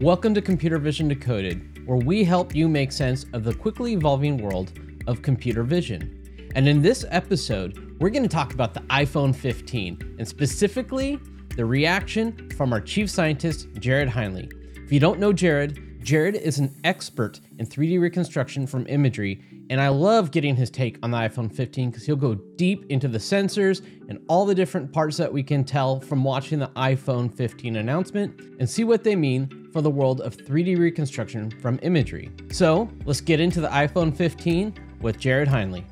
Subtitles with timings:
[0.00, 4.38] Welcome to Computer Vision Decoded, where we help you make sense of the quickly evolving
[4.38, 4.78] world
[5.08, 6.52] of computer vision.
[6.54, 11.18] And in this episode, we're going to talk about the iPhone 15 and specifically
[11.56, 14.48] the reaction from our chief scientist, Jared Heinly.
[14.76, 19.80] If you don't know Jared, Jared is an expert in 3D reconstruction from imagery, and
[19.80, 23.18] I love getting his take on the iPhone 15 because he'll go deep into the
[23.18, 27.76] sensors and all the different parts that we can tell from watching the iPhone 15
[27.76, 32.30] announcement and see what they mean for the world of 3D reconstruction from imagery.
[32.50, 35.84] So let's get into the iPhone 15 with Jared Heinly.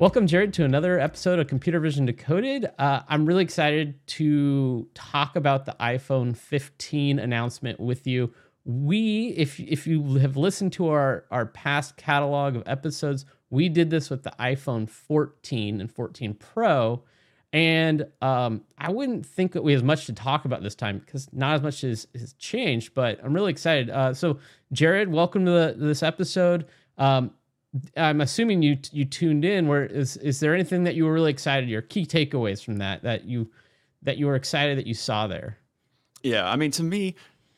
[0.00, 2.66] Welcome, Jared, to another episode of Computer Vision Decoded.
[2.78, 8.34] Uh, I'm really excited to talk about the iPhone 15 announcement with you.
[8.64, 13.90] We, if if you have listened to our our past catalog of episodes, we did
[13.90, 17.02] this with the iPhone 14 and 14 Pro,
[17.52, 21.28] and um, I wouldn't think that we have much to talk about this time because
[21.32, 23.90] not as much has, has changed, but I'm really excited.
[23.90, 24.38] Uh, so,
[24.72, 26.66] Jared, welcome to the, this episode.
[26.98, 27.32] Um,
[27.96, 29.68] I'm assuming you you tuned in.
[29.68, 31.68] Where is is there anything that you were really excited?
[31.68, 33.50] Your key takeaways from that that you
[34.02, 35.58] that you were excited that you saw there?
[36.24, 37.16] Yeah, I mean, to me,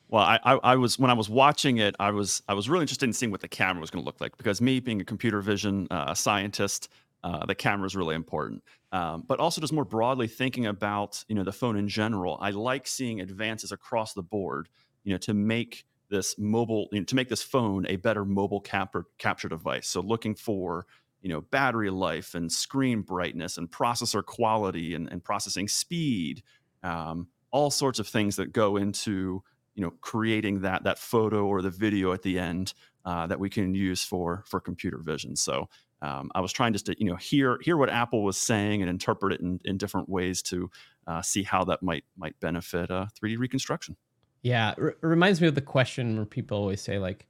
[0.09, 2.83] well, I, I, I was when I was watching it, I was I was really
[2.83, 5.05] interested in seeing what the camera was going to look like because me being a
[5.05, 6.89] computer vision uh, scientist,
[7.25, 8.63] uh, the camera is really important.
[8.93, 12.51] Um, but also just more broadly thinking about you know the phone in general, I
[12.51, 14.69] like seeing advances across the board.
[15.03, 18.61] You know, to make this mobile you know, to make this phone a better mobile
[18.61, 19.89] capture capture device.
[19.89, 20.87] So looking for
[21.21, 26.45] you know battery life and screen brightness and processor quality and, and processing speed,
[26.85, 29.43] um, all sorts of things that go into
[29.77, 32.75] you know creating that that photo or the video at the end
[33.05, 35.37] uh, that we can use for for computer vision.
[35.37, 35.69] So
[36.03, 38.91] um, I was trying just to you know hear hear what Apple was saying and
[38.91, 40.71] interpret it in, in different ways to
[41.07, 43.97] uh, see how that might might benefit uh, 3D reconstruction.
[44.43, 47.27] Yeah, it reminds me of the question where people always say like,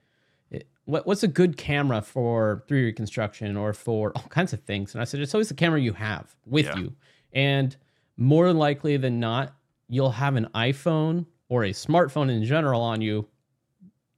[0.84, 5.02] "What what's a good camera for 3D reconstruction or for all kinds of things?" And
[5.02, 6.76] I said it's always the camera you have with yeah.
[6.76, 6.94] you,
[7.32, 7.76] and
[8.16, 9.54] more likely than not,
[9.88, 13.26] you'll have an iPhone or a smartphone in general on you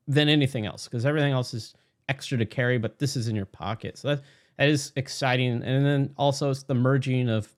[0.07, 1.75] than anything else because everything else is
[2.09, 3.99] extra to carry, but this is in your pocket.
[3.99, 4.23] So that
[4.57, 5.63] that is exciting.
[5.63, 7.49] And then also it's the merging of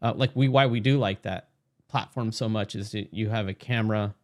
[0.00, 1.50] uh, like we why we do like that
[1.88, 4.14] platform so much is that you have a camera,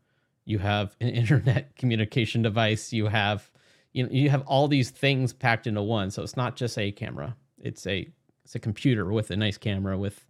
[0.44, 3.50] you have an internet communication device, you have
[3.92, 6.10] you know you have all these things packed into one.
[6.10, 8.08] So it's not just a camera; it's a
[8.44, 10.27] it's a computer with a nice camera with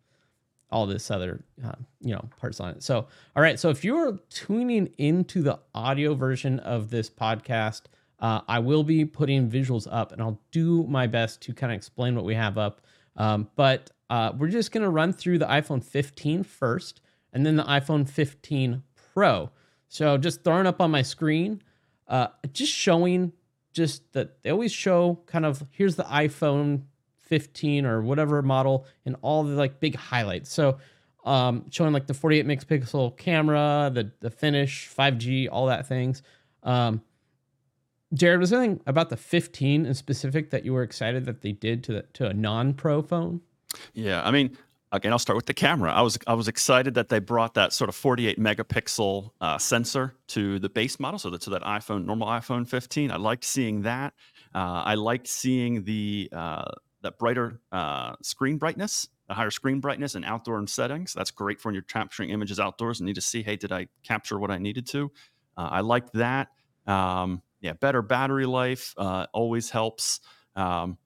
[0.70, 2.82] all this other uh, you know parts on it.
[2.82, 3.06] So
[3.36, 7.82] all right, so if you're tuning into the audio version of this podcast
[8.20, 11.76] uh, I will be putting visuals up and I'll do my best to kind of
[11.76, 12.80] explain what we have up.
[13.16, 17.00] Um, but uh, we're just going to run through the iPhone 15 first
[17.32, 18.82] and then the iPhone 15
[19.14, 19.50] Pro.
[19.88, 21.62] So just throwing up on my screen,
[22.08, 23.32] uh, just showing
[23.72, 26.82] just that they always show kind of here's the iPhone
[27.28, 30.52] 15 or whatever model and all the like big highlights.
[30.52, 30.78] So
[31.24, 36.22] um, showing like the 48 megapixel camera, the the finish, 5G, all that things.
[36.62, 37.02] Um,
[38.14, 41.52] Jared, was there anything about the 15 in specific that you were excited that they
[41.52, 43.42] did to the, to a non-pro phone?
[43.92, 44.56] Yeah, I mean,
[44.92, 45.92] again, I'll start with the camera.
[45.92, 50.14] I was I was excited that they brought that sort of 48 megapixel uh, sensor
[50.28, 53.10] to the base model, so that to that iPhone normal iPhone 15.
[53.10, 54.14] I liked seeing that.
[54.54, 56.70] Uh, I liked seeing the uh,
[57.02, 61.12] that brighter uh, screen brightness, the higher screen brightness in outdoor settings.
[61.12, 63.88] That's great for when you're capturing images outdoors and need to see, hey, did I
[64.02, 65.10] capture what I needed to?
[65.56, 66.48] Uh, I liked that.
[66.86, 70.20] Um, yeah, better battery life uh, always helps.
[70.56, 70.98] Um,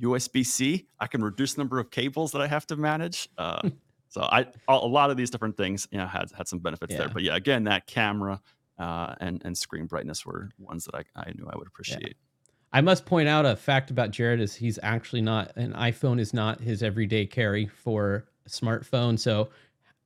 [0.00, 3.28] USB C, I can reduce the number of cables that I have to manage.
[3.36, 3.68] Uh,
[4.08, 6.98] so I a lot of these different things, you know, had had some benefits yeah.
[6.98, 7.08] there.
[7.08, 8.40] But yeah, again, that camera
[8.78, 12.02] uh, and and screen brightness were ones that I, I knew I would appreciate.
[12.02, 12.29] Yeah.
[12.72, 16.32] I must point out a fact about Jared is he's actually not an iPhone is
[16.32, 19.18] not his everyday carry for a smartphone.
[19.18, 19.48] So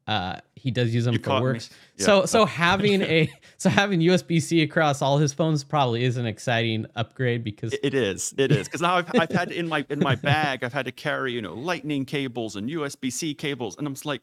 [0.07, 1.63] uh, he does use them you for work.
[1.97, 2.07] Yeah.
[2.07, 6.27] So so having a so having USB C across all his phones probably is an
[6.27, 10.01] exciting upgrade because it is it is because now I've, I've had in my in
[10.01, 13.87] my bag I've had to carry you know lightning cables and USB C cables and
[13.87, 14.23] I'm just like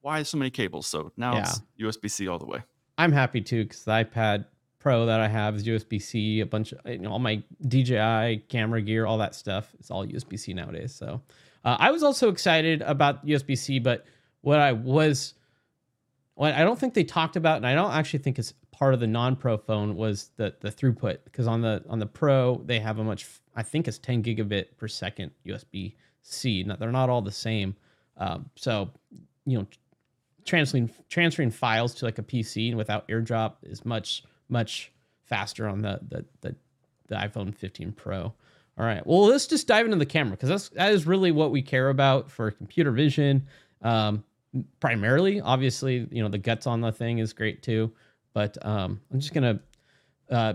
[0.00, 1.40] why so many cables so now yeah.
[1.40, 2.62] it's USB C all the way.
[2.98, 4.44] I'm happy too because the iPad
[4.82, 6.40] Pro that I have is USB C.
[6.40, 9.72] A bunch of you know, all my DJI camera gear, all that stuff.
[9.78, 10.92] It's all USB C nowadays.
[10.92, 11.22] So
[11.64, 14.04] uh, I was also excited about USB C, but
[14.40, 15.34] what I was,
[16.34, 18.98] what I don't think they talked about, and I don't actually think it's part of
[18.98, 22.98] the non-pro phone was the the throughput because on the on the pro they have
[22.98, 26.64] a much I think it's 10 gigabit per second USB C.
[26.64, 27.76] Now, they're not all the same,
[28.16, 28.90] um, so
[29.46, 29.66] you know
[30.44, 34.92] transferring transferring files to like a PC and without AirDrop is much much
[35.24, 36.56] faster on the the the,
[37.08, 38.32] the iPhone 15 Pro.
[38.78, 39.06] All right.
[39.06, 41.88] Well, let's just dive into the camera because that's that is really what we care
[41.88, 43.46] about for computer vision.
[43.82, 44.24] Um,
[44.80, 47.92] primarily, obviously, you know the guts on the thing is great too.
[48.32, 49.60] But um, I'm just gonna
[50.30, 50.54] uh,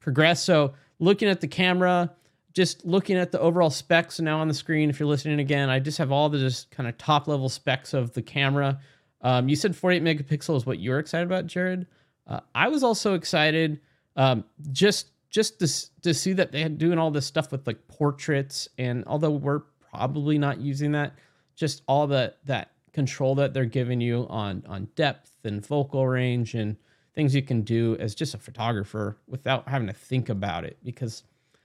[0.00, 0.42] progress.
[0.42, 2.12] So looking at the camera,
[2.52, 4.90] just looking at the overall specs now on the screen.
[4.90, 7.94] If you're listening again, I just have all the just kind of top level specs
[7.94, 8.80] of the camera.
[9.22, 11.86] Um, you said 48 megapixel is what you're excited about, Jared.
[12.26, 13.80] Uh, I was also excited
[14.16, 17.86] um, just just to, to see that they had doing all this stuff with like
[17.88, 21.14] portraits and although we're probably not using that,
[21.54, 26.54] just all the that control that they're giving you on on depth and focal range
[26.54, 26.76] and
[27.14, 31.22] things you can do as just a photographer without having to think about it because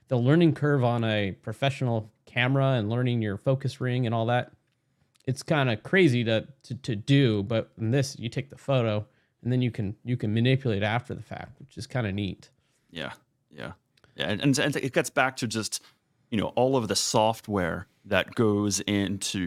[0.08, 4.52] the learning curve on a professional camera and learning your focus ring and all that
[5.26, 9.04] it's kind of crazy to, to to do but in this you take the photo
[9.42, 12.50] and then you can you can manipulate after the fact which is kind of neat.
[12.90, 13.12] Yeah
[13.50, 13.72] yeah.
[14.16, 15.82] Yeah and, and, and it gets back to just
[16.30, 19.40] you know all of the software that goes into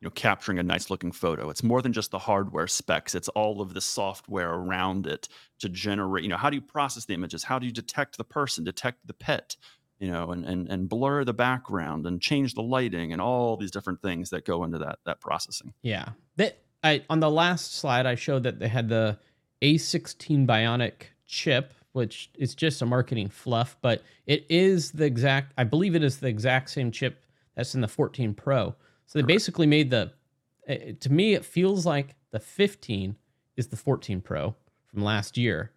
[0.00, 1.50] you know capturing a nice looking photo.
[1.50, 3.14] It's more than just the hardware specs.
[3.14, 5.28] It's all of the software around it
[5.60, 7.44] to generate you know how do you process the images?
[7.44, 9.56] How do you detect the person detect the pet
[10.00, 13.70] you know, and, and, and blur the background and change the lighting and all these
[13.70, 15.74] different things that go into that, that processing.
[15.82, 16.08] Yeah.
[16.36, 19.18] That I, on the last slide, I showed that they had the
[19.62, 20.92] A16 Bionic
[21.26, 26.02] chip, which is just a marketing fluff, but it is the exact, I believe it
[26.02, 27.24] is the exact same chip
[27.54, 28.74] that's in the 14 Pro.
[29.06, 30.12] So they basically made the,
[31.00, 33.16] to me, it feels like the 15
[33.56, 34.54] is the 14 Pro
[34.86, 35.72] from last year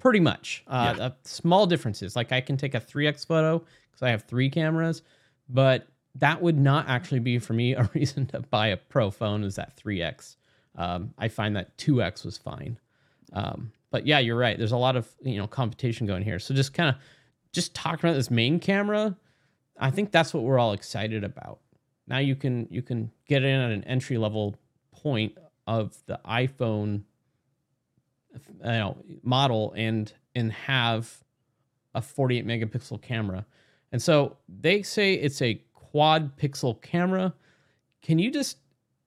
[0.00, 0.64] pretty much.
[0.66, 1.04] Uh, yeah.
[1.04, 2.16] uh, small differences.
[2.16, 5.02] Like I can take a 3x photo because I have three cameras,
[5.48, 5.86] but
[6.16, 9.54] that would not actually be for me a reason to buy a pro phone is
[9.56, 10.36] that 3x.
[10.74, 12.78] Um, I find that 2x was fine.
[13.32, 14.56] Um, but yeah, you're right.
[14.56, 16.38] There's a lot of you know competition going here.
[16.38, 16.96] So just kind of
[17.52, 19.16] just talking about this main camera,
[19.78, 21.58] I think that's what we're all excited about.
[22.06, 24.56] Now you can you can get in at an entry level
[24.92, 25.36] point
[25.66, 27.02] of the iPhone
[28.32, 31.22] you know, model and and have
[31.94, 33.44] a 48 megapixel camera.
[33.92, 37.34] And so they say it's a quad pixel camera.
[38.02, 38.58] Can you just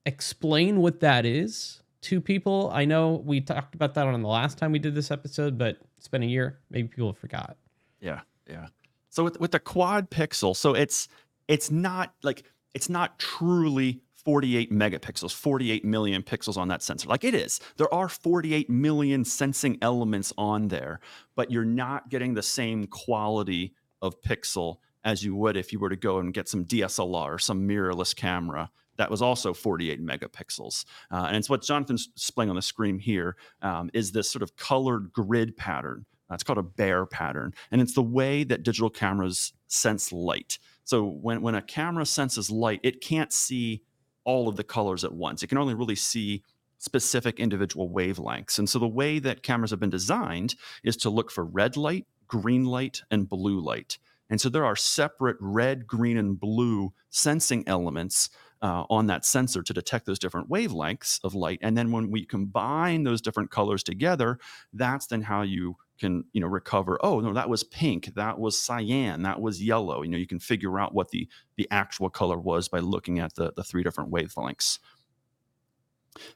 [0.04, 2.70] explain what that is to people?
[2.72, 5.78] I know we talked about that on the last time we did this episode, but
[5.98, 6.60] it's been a year.
[6.70, 7.56] Maybe people have forgot.
[8.00, 8.66] Yeah, yeah.
[9.10, 11.08] So with with the quad pixel, so it's
[11.48, 17.08] it's not like it's not truly 48 megapixels, 48 million pixels on that sensor.
[17.08, 17.60] Like it is.
[17.76, 21.00] There are 48 million sensing elements on there,
[21.36, 25.90] but you're not getting the same quality of pixel as you would if you were
[25.90, 30.84] to go and get some DSLR or some mirrorless camera that was also 48 megapixels.
[31.10, 34.56] Uh, and it's what Jonathan's displaying on the screen here um, is this sort of
[34.56, 36.06] colored grid pattern.
[36.30, 37.52] Uh, it's called a Bayer pattern.
[37.70, 40.58] And it's the way that digital cameras sense light.
[40.84, 43.82] So when, when a camera senses light, it can't see
[44.24, 45.42] all of the colors at once.
[45.42, 46.42] It can only really see
[46.78, 48.58] specific individual wavelengths.
[48.58, 52.06] And so the way that cameras have been designed is to look for red light,
[52.26, 53.98] green light, and blue light.
[54.30, 58.30] And so there are separate red, green, and blue sensing elements
[58.64, 61.58] uh, on that sensor to detect those different wavelengths of light.
[61.60, 64.38] And then when we combine those different colors together,
[64.72, 68.60] that's then how you can you know recover oh no that was pink that was
[68.60, 72.36] cyan that was yellow you know you can figure out what the the actual color
[72.36, 74.80] was by looking at the the three different wavelengths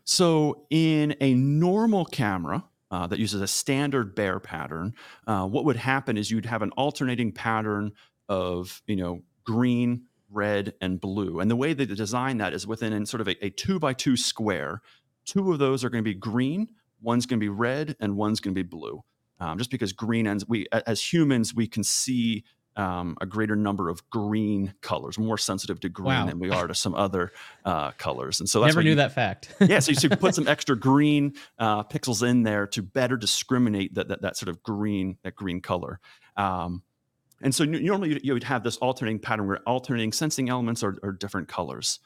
[0.05, 2.63] so in a normal camera
[2.93, 4.95] uh, that uses a standard Bayer pattern
[5.27, 7.91] uh, what would happen is you'd have an alternating pattern
[8.29, 13.07] of you know green red and blue and the way they design that is within
[13.07, 14.83] sort of a, a two by two square
[15.25, 16.69] two of those are going to be green
[17.01, 19.03] one's going to be red and one's going to be blue
[19.41, 22.45] um, just because green ends we as humans we can see
[22.79, 26.27] um, a greater number of green colors, more sensitive to green wow.
[26.27, 27.33] than we are to some other
[27.65, 28.39] uh, colors.
[28.39, 29.53] And so that's never knew you, that fact.
[29.61, 33.95] yeah, so you, so put some extra green uh, pixels in there to better discriminate
[33.95, 35.99] that, that, that sort of green that green color.
[36.37, 36.85] Um,
[37.43, 41.13] and so normally you would have this alternating pattern where alternating sensing elements are, are
[41.13, 42.01] different colors.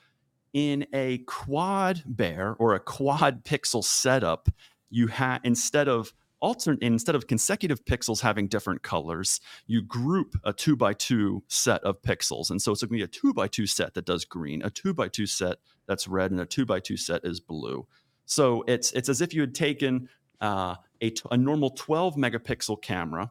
[0.53, 4.49] In a quad Bayer or a quad pixel setup,
[4.91, 10.53] you have instead of alternate instead of consecutive pixels having different colors, you group a
[10.53, 12.51] two by two set of pixels.
[12.51, 14.69] And so it's going to be a two by two set that does green, a
[14.69, 17.87] two by two set that's red, and a two by two set is blue.
[18.27, 20.09] So it's it's as if you had taken
[20.41, 23.31] uh, a, a normal 12 megapixel camera,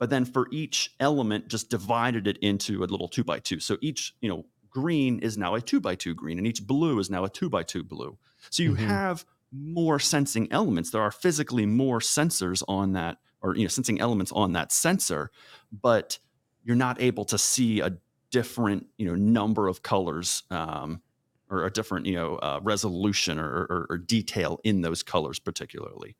[0.00, 3.60] but then for each element just divided it into a little two by two.
[3.60, 6.98] So each you know green is now a two by two green, and each blue
[6.98, 8.18] is now a two by two blue.
[8.48, 8.86] So you mm-hmm.
[8.86, 10.90] have more sensing elements.
[10.90, 15.30] There are physically more sensors on that or you know sensing elements on that sensor,
[15.70, 16.18] but
[16.64, 17.92] you're not able to see a
[18.30, 21.02] different you know number of colors um,
[21.50, 26.16] or a different you know uh, resolution or, or, or, detail in those colors particularly.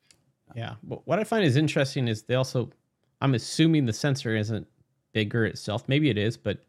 [0.55, 2.69] Yeah, but what I find is interesting is they also,
[3.21, 4.67] I'm assuming the sensor isn't
[5.13, 5.87] bigger itself.
[5.87, 6.65] Maybe it is, but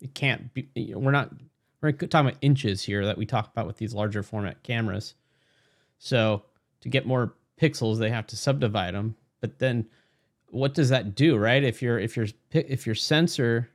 [0.00, 0.68] it can't be.
[0.74, 1.30] You know, we're not
[1.82, 5.14] we're talking about inches here that we talk about with these larger format cameras.
[5.98, 6.42] So
[6.80, 9.16] to get more pixels, they have to subdivide them.
[9.40, 9.86] But then,
[10.48, 11.62] what does that do, right?
[11.62, 13.70] If your if your if your sensor,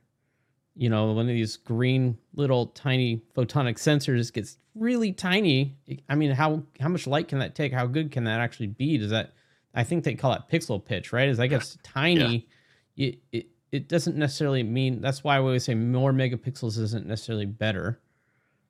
[0.74, 5.76] you know, one of these green little tiny photonic sensors gets really tiny,
[6.08, 7.72] I mean, how how much light can that take?
[7.72, 8.98] How good can that actually be?
[8.98, 9.32] Does that
[9.76, 11.28] I think they call it pixel pitch, right?
[11.28, 12.48] As that gets tiny,
[12.94, 13.08] yeah.
[13.08, 17.46] it, it it doesn't necessarily mean that's why we always say more megapixels isn't necessarily
[17.46, 18.00] better.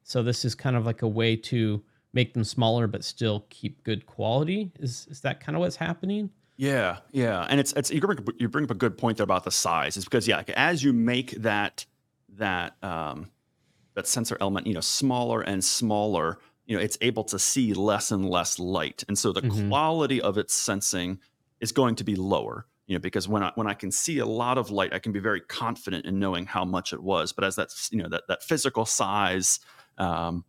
[0.03, 1.83] So this is kind of like a way to
[2.13, 4.73] make them smaller but still keep good quality.
[4.81, 6.31] Is is that kind of what's happening?
[6.57, 9.45] Yeah, yeah, and it's it's you bring you bring up a good point there about
[9.45, 9.97] the size.
[9.97, 11.85] Is because yeah, as you make that
[12.37, 13.31] that um,
[13.95, 18.11] that sensor element you know smaller and smaller, you know it's able to see less
[18.11, 19.69] and less light, and so the mm-hmm.
[19.69, 21.19] quality of its sensing
[21.61, 24.27] is going to be lower you know because when i when i can see a
[24.27, 27.33] lot of light i can be very confident in knowing how much it was.
[27.33, 29.61] But as that's you know that that physical size
[29.99, 30.45] um,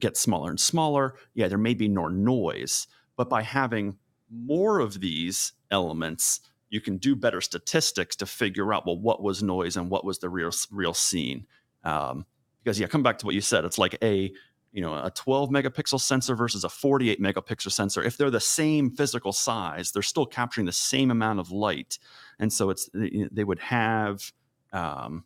[0.00, 2.86] gets smaller and smaller yeah there may be more noise.
[3.16, 3.96] But by having
[4.30, 9.42] more of these elements you can do better statistics to figure out well what was
[9.42, 11.46] noise and what was the real real scene.
[11.84, 12.26] Um,
[12.62, 14.32] because yeah come back to what you said it's like a
[14.76, 18.90] you know a 12 megapixel sensor versus a 48 megapixel sensor if they're the same
[18.90, 21.98] physical size they're still capturing the same amount of light.
[22.38, 24.32] And so it's they would have
[24.74, 25.24] um,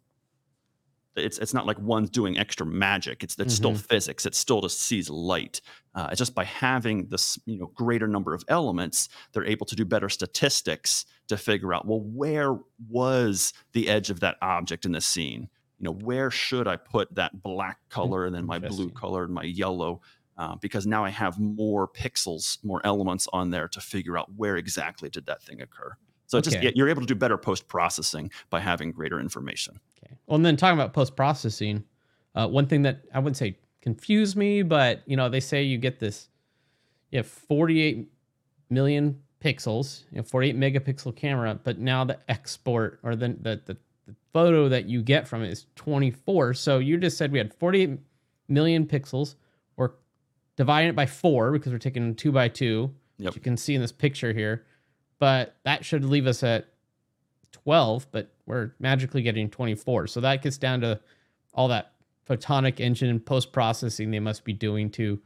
[1.17, 3.25] it's it's not like one's doing extra magic.
[3.25, 3.75] It's it's mm-hmm.
[3.75, 4.25] still physics.
[4.25, 5.61] It still just sees light.
[5.97, 9.75] Uh, it's just by having this you know greater number of elements they're able to
[9.75, 12.57] do better statistics to figure out well where
[12.89, 15.49] was the edge of that object in the scene
[15.81, 19.33] you know, where should I put that black color and then my blue color and
[19.33, 20.03] my yellow?
[20.37, 24.57] Uh, because now I have more pixels, more elements on there to figure out where
[24.57, 25.97] exactly did that thing occur.
[26.27, 26.51] So okay.
[26.51, 29.81] just you're able to do better post processing by having greater information.
[29.99, 30.17] Okay.
[30.27, 31.85] Well, and then talking about post processing,
[32.35, 35.79] uh, one thing that I wouldn't say confused me, but you know, they say you
[35.79, 36.29] get this,
[37.11, 38.11] you have 48
[38.69, 43.77] million pixels, you know, 48 megapixel camera, but now the export or the the, the
[43.77, 43.77] the
[44.33, 46.55] photo that you get from it is 24.
[46.55, 47.99] So you just said we had 48
[48.49, 49.35] million pixels.
[49.77, 49.93] We're
[50.57, 52.95] dividing it by four because we're taking two by two.
[53.19, 53.35] Yep.
[53.35, 54.65] you can see in this picture here.
[55.19, 56.69] But that should leave us at
[57.53, 60.07] 12, but we're magically getting 24.
[60.07, 61.01] So that gets down to
[61.53, 61.93] all that
[62.29, 65.21] photonic engine post processing they must be doing to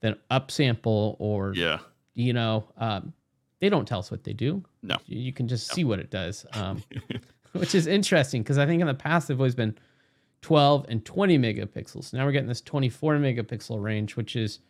[0.00, 1.80] then upsample or, yeah,
[2.14, 3.12] you know, um,
[3.60, 4.64] they don't tell us what they do.
[4.82, 5.74] No, you can just no.
[5.74, 6.46] see what it does.
[6.54, 6.82] Um,
[7.52, 9.76] which is interesting because I think in the past they've always been
[10.42, 12.12] 12 and 20 megapixels.
[12.12, 14.60] Now we're getting this 24 megapixel range, which is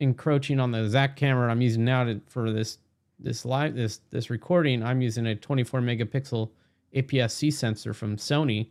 [0.00, 2.78] encroaching on the Zach camera I'm using now to, for this
[3.18, 4.82] this live this this recording.
[4.82, 6.50] I'm using a 24 megapixel
[6.94, 8.70] APS-C sensor from Sony,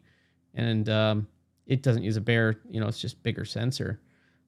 [0.56, 1.28] and um,
[1.68, 2.60] it doesn't use a Bayer.
[2.70, 4.02] You know, it's just bigger sensor.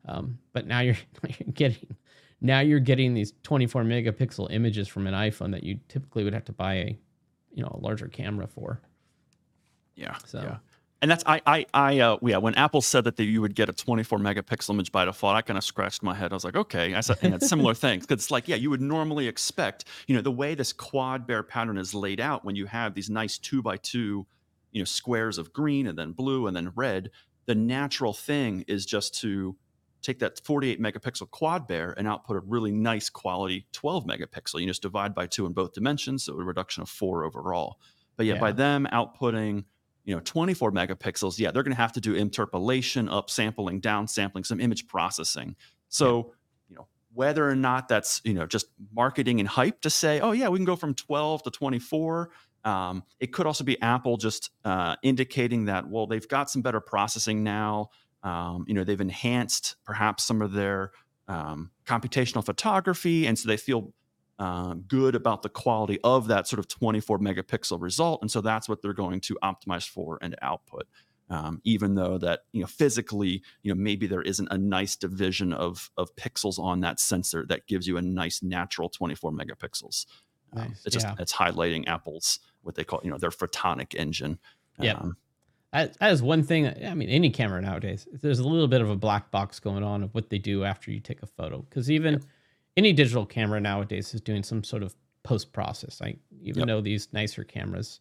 [0.08, 1.96] Um, but now you're, you're getting
[2.42, 6.46] now you're getting these 24 megapixel images from an iPhone that you typically would have
[6.46, 7.00] to buy a
[7.54, 8.82] you know a larger camera for.
[10.02, 10.18] Yeah.
[10.26, 10.42] So.
[10.42, 10.58] Yeah.
[11.02, 13.74] And that's I I I uh yeah when Apple said that you would get a
[13.74, 16.94] 24 megapixel image by default I kind of scratched my head I was like okay
[16.94, 20.16] I said and it's similar things because it's like yeah you would normally expect you
[20.16, 23.40] know the way this quad Bayer pattern is laid out when you have these nice
[23.40, 24.28] two by two
[24.72, 27.10] you know squares of green and then blue and then red
[27.48, 29.56] the natural thing is just to
[30.04, 34.68] take that 48 megapixel quad Bayer and output a really nice quality 12 megapixel you
[34.68, 37.80] just divide by two in both dimensions so a reduction of four overall
[38.18, 38.40] but yeah, yeah.
[38.40, 39.64] by them outputting
[40.06, 44.60] you know 24 megapixels yeah they're going to have to do interpolation upsampling downsampling some
[44.60, 45.56] image processing
[45.90, 46.34] so yeah.
[46.70, 50.32] you know whether or not that's you know just marketing and hype to say oh
[50.32, 52.30] yeah we can go from 12 to 24
[52.64, 56.82] um, it could also be apple just uh, indicating that well they've got some better
[56.82, 57.90] processing now
[58.24, 60.92] um, you know they've enhanced perhaps some of their
[61.28, 63.94] um, computational photography and so they feel
[64.42, 68.24] uh, good about the quality of that sort of 24 megapixel result.
[68.24, 70.88] And so that's what they're going to optimize for and output.
[71.30, 75.54] Um, even though that you know physically you know maybe there isn't a nice division
[75.54, 80.08] of of pixels on that sensor that gives you a nice natural 24 megapixels
[80.52, 80.68] um, nice.
[80.68, 81.16] um, it's just yeah.
[81.20, 84.40] it's highlighting apple's what they call you know their photonic engine
[84.78, 85.16] yeah um,
[85.72, 88.98] that is one thing i mean any camera nowadays there's a little bit of a
[88.98, 92.22] black box going on of what they do after you take a photo because even
[92.78, 96.02] any digital camera nowadays is doing some sort of post process.
[96.02, 96.68] I even Yep.
[96.68, 98.00] though these nicer cameras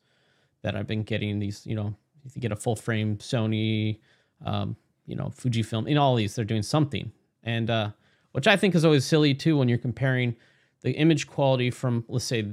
[0.63, 3.99] that I've been getting, these you know, if you get a full frame Sony,
[4.45, 7.13] um, you know, Fujifilm, in all these, they're doing something,
[7.43, 7.91] and uh,
[8.33, 10.37] which I think is always silly too when you're comparing
[10.83, 12.47] the image quality from let's say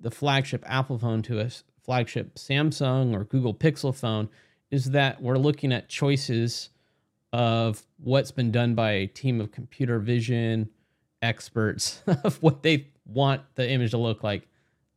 [0.00, 1.50] the flagship Apple phone to a
[1.82, 4.28] flagship Samsung or Google Pixel phone
[4.70, 6.70] is that we're looking at choices
[7.32, 10.68] of what's been done by a team of computer vision
[11.22, 14.48] experts of what they want the image to look like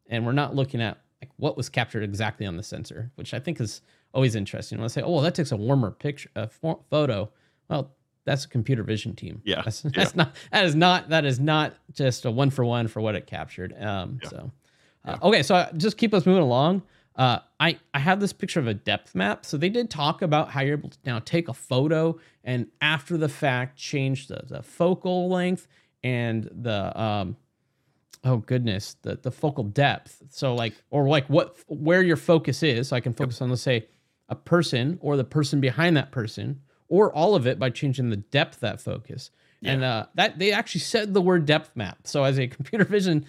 [0.08, 3.40] and we're not looking at like what was captured exactly on the sensor which i
[3.40, 3.82] think is
[4.14, 6.48] always interesting let's say oh well, that takes a warmer picture a
[6.90, 7.30] photo
[7.70, 7.92] well
[8.26, 9.92] that's a computer vision team Yeah, that's, yeah.
[9.94, 13.16] that's not that is not that is not just a one for one for what
[13.16, 14.30] it captured um Yeah.
[14.30, 14.52] so
[15.06, 16.82] uh, okay so uh, just keep us moving along
[17.16, 19.46] uh, I, I have this picture of a depth map.
[19.46, 23.18] So they did talk about how you're able to now take a photo and after
[23.18, 25.68] the fact change the, the focal length
[26.03, 27.38] and the um
[28.24, 30.22] oh goodness the the focal depth.
[30.29, 32.89] So like or like what where your focus is.
[32.89, 33.88] So I can focus on let's say
[34.29, 38.18] a person or the person behind that person or all of it by changing the
[38.18, 39.32] depth of that focus.
[39.62, 42.00] And uh, that they actually said the word depth map.
[42.06, 43.25] So as a computer vision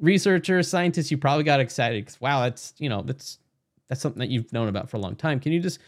[0.00, 3.38] researcher, scientist, you probably got excited because wow, that's you know that's
[3.88, 5.40] that's something that you've known about for a long time.
[5.40, 5.78] Can you just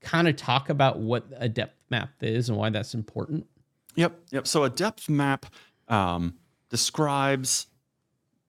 [0.00, 3.46] kind of talk about what a depth map is and why that's important?
[3.94, 4.46] Yep, yep.
[4.46, 5.46] So a depth map
[5.88, 6.34] um,
[6.70, 7.66] describes,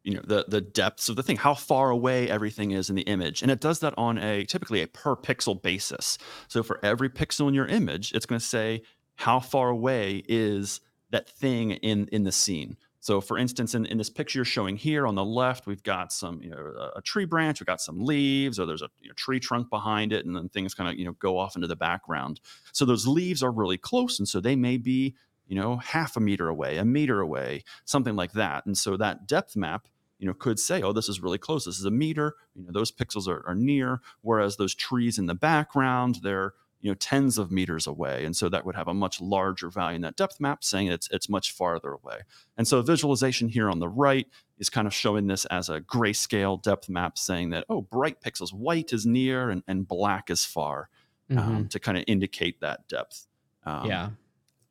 [0.03, 3.03] you know, the the depths of the thing, how far away everything is in the
[3.03, 6.17] image, and it does that on a typically a per pixel basis.
[6.47, 8.83] So for every pixel in your image, it's going to say
[9.15, 12.77] how far away is that thing in in the scene.
[12.99, 16.11] So for instance, in, in this picture you're showing here on the left, we've got
[16.11, 19.13] some, you know, a- tree branch, we've got some leaves, or there's a you know,
[19.15, 21.75] tree trunk behind it, and then things kind of, you know, go off into the
[21.75, 22.41] background.
[22.73, 25.15] So those leaves are really close, and so they may be
[25.47, 28.65] you know, half a meter away, a meter away, something like that.
[28.65, 29.87] And so that depth map,
[30.19, 31.65] you know, could say, oh, this is really close.
[31.65, 32.35] This is a meter.
[32.55, 36.91] You know, those pixels are, are near, whereas those trees in the background, they're, you
[36.91, 38.25] know, tens of meters away.
[38.25, 41.09] And so that would have a much larger value in that depth map, saying it's
[41.11, 42.19] it's much farther away.
[42.57, 44.27] And so visualization here on the right
[44.59, 48.53] is kind of showing this as a grayscale depth map, saying that, oh, bright pixels,
[48.53, 50.89] white is near and, and black is far,
[51.35, 53.27] um, to kind of indicate that depth.
[53.65, 54.09] Um, yeah.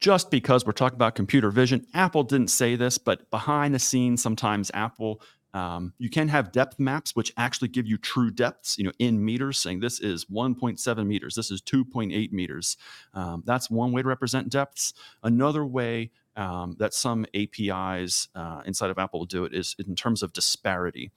[0.00, 1.86] Just because we're talking about computer vision.
[1.94, 5.22] Apple didn't say this, but behind the scenes, sometimes Apple,
[5.54, 9.24] um, you can have depth maps which actually give you true depths, you know, in
[9.24, 12.76] meters, saying this is 1.7 meters, this is 2.8 meters.
[13.14, 14.92] Um, that's one way to represent depths.
[15.22, 20.22] Another way um, that some APIs uh, inside of Apple do it is in terms
[20.22, 21.10] of disparity.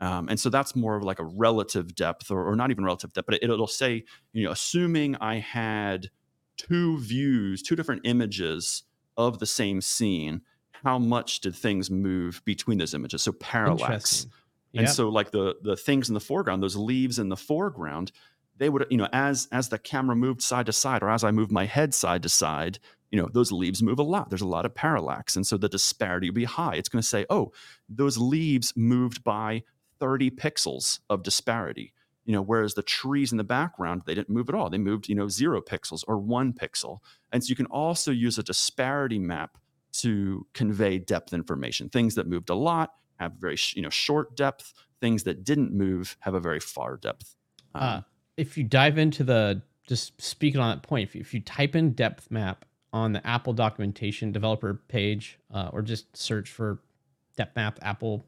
[0.00, 3.12] Um, and so that's more of like a relative depth, or, or not even relative
[3.12, 6.10] depth, but it, it'll say, you know, assuming I had
[6.56, 8.84] two views, two different images
[9.16, 10.42] of the same scene,
[10.84, 13.22] how much did things move between those images?
[13.22, 13.82] So parallax.
[13.90, 14.30] Interesting.
[14.76, 18.10] And so like the the things in the foreground, those leaves in the foreground,
[18.56, 21.30] they would, you know, as as the camera moved side to side or as I
[21.30, 24.28] moved my head side to side, you know, those leaves move a lot.
[24.28, 25.36] There's a lot of parallax.
[25.36, 26.74] And so the disparity would be high.
[26.74, 27.52] It's going to say, oh,
[27.88, 29.62] those leaves moved by
[30.00, 31.92] 30 pixels of disparity.
[32.24, 34.70] You know, whereas the trees in the background, they didn't move at all.
[34.70, 37.00] They moved, you know, zero pixels or one pixel.
[37.32, 39.58] And so you can also use a disparity map
[39.94, 41.88] to convey depth information.
[41.88, 44.72] Things that moved a lot have very, you know, short depth.
[45.00, 47.36] Things that didn't move have a very far depth.
[47.74, 48.00] Um, Uh,
[48.36, 51.76] if you dive into the just speaking on that point, if you, if you type
[51.76, 56.80] in depth map on the Apple documentation developer page, uh, or just search for
[57.36, 58.24] depth map Apple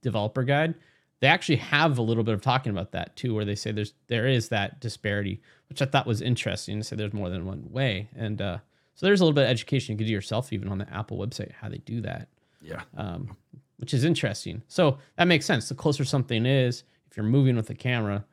[0.00, 0.74] developer guide,
[1.20, 3.94] they actually have a little bit of talking about that too, where they say there's
[4.08, 7.70] there is that disparity, which I thought was interesting to say there's more than one
[7.70, 8.58] way, and uh,
[8.94, 11.18] so there's a little bit of education you could do yourself even on the Apple
[11.18, 12.28] website how they do that
[12.62, 12.82] yeah.
[12.96, 13.36] um,
[13.78, 14.62] which is interesting.
[14.68, 15.68] So that makes sense.
[15.68, 18.24] The closer something is, if you're moving with the camera,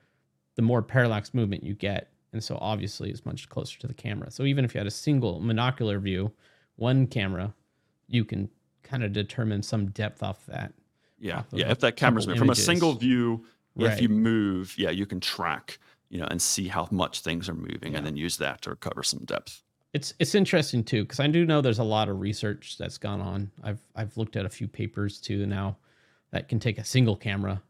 [0.55, 2.11] the more parallax movement you get.
[2.33, 4.29] And so obviously it's much closer to the camera.
[4.29, 6.31] So even if you had a single monocular view,
[6.75, 7.53] one camera,
[8.07, 8.49] you can
[8.83, 10.73] kind of determine some depth off that.
[11.19, 11.71] Yeah, yeah.
[11.71, 15.79] If that camera's moving from a single view, if you move, yeah, you can track,
[16.09, 17.97] you know, and see how much things are moving, Yeah.
[17.99, 19.63] and then use that to recover some depth.
[19.93, 23.21] It's it's interesting too because I do know there's a lot of research that's gone
[23.21, 23.51] on.
[23.63, 25.77] I've I've looked at a few papers too now
[26.31, 27.61] that can take a single camera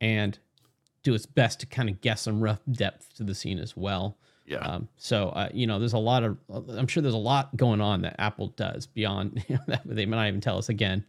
[0.00, 0.38] and
[1.02, 4.16] do its best to kind of guess some rough depth to the scene as well.
[4.46, 6.38] Yeah, Um, so uh, you know, there's a lot of
[6.70, 10.06] I'm sure there's a lot going on that Apple does beyond you know, that they
[10.06, 11.04] might not even tell us again.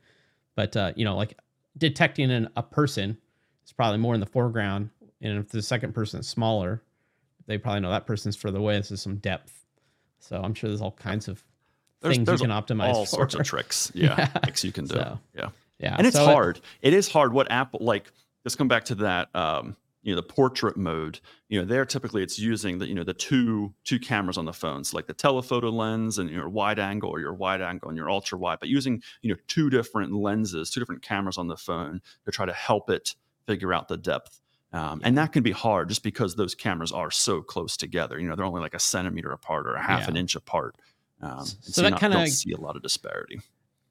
[0.55, 1.37] But uh, you know, like
[1.79, 3.17] detecting an, a person
[3.65, 4.89] is probably more in the foreground,
[5.21, 6.81] and if the second person is smaller,
[7.47, 8.77] they probably know that person's further away.
[8.77, 9.65] This is some depth.
[10.19, 11.43] So I'm sure there's all kinds of
[12.01, 13.15] there's, things there's you can optimize all for.
[13.15, 13.91] sorts of tricks.
[13.95, 14.25] Yeah, Yeah.
[14.43, 14.95] tricks you can do.
[14.95, 15.19] So.
[15.35, 16.61] Yeah, Yeah, and it's so it- hard.
[16.81, 17.33] it is hard.
[17.33, 18.11] What Apple like?
[18.45, 19.29] Let's come back to that.
[19.35, 21.19] Um, you know, the portrait mode.
[21.49, 24.53] You know, there typically it's using the you know the two two cameras on the
[24.53, 27.97] phone so like the telephoto lens and your wide angle or your wide angle and
[27.97, 31.57] your ultra wide, but using you know two different lenses, two different cameras on the
[31.57, 33.15] phone to try to help it
[33.47, 34.39] figure out the depth.
[34.71, 38.19] Um, and that can be hard just because those cameras are so close together.
[38.19, 40.75] You know, they're only like a centimeter apart or a half an inch apart.
[41.21, 43.41] Um, S- and so that kinda- don't see a lot of disparity.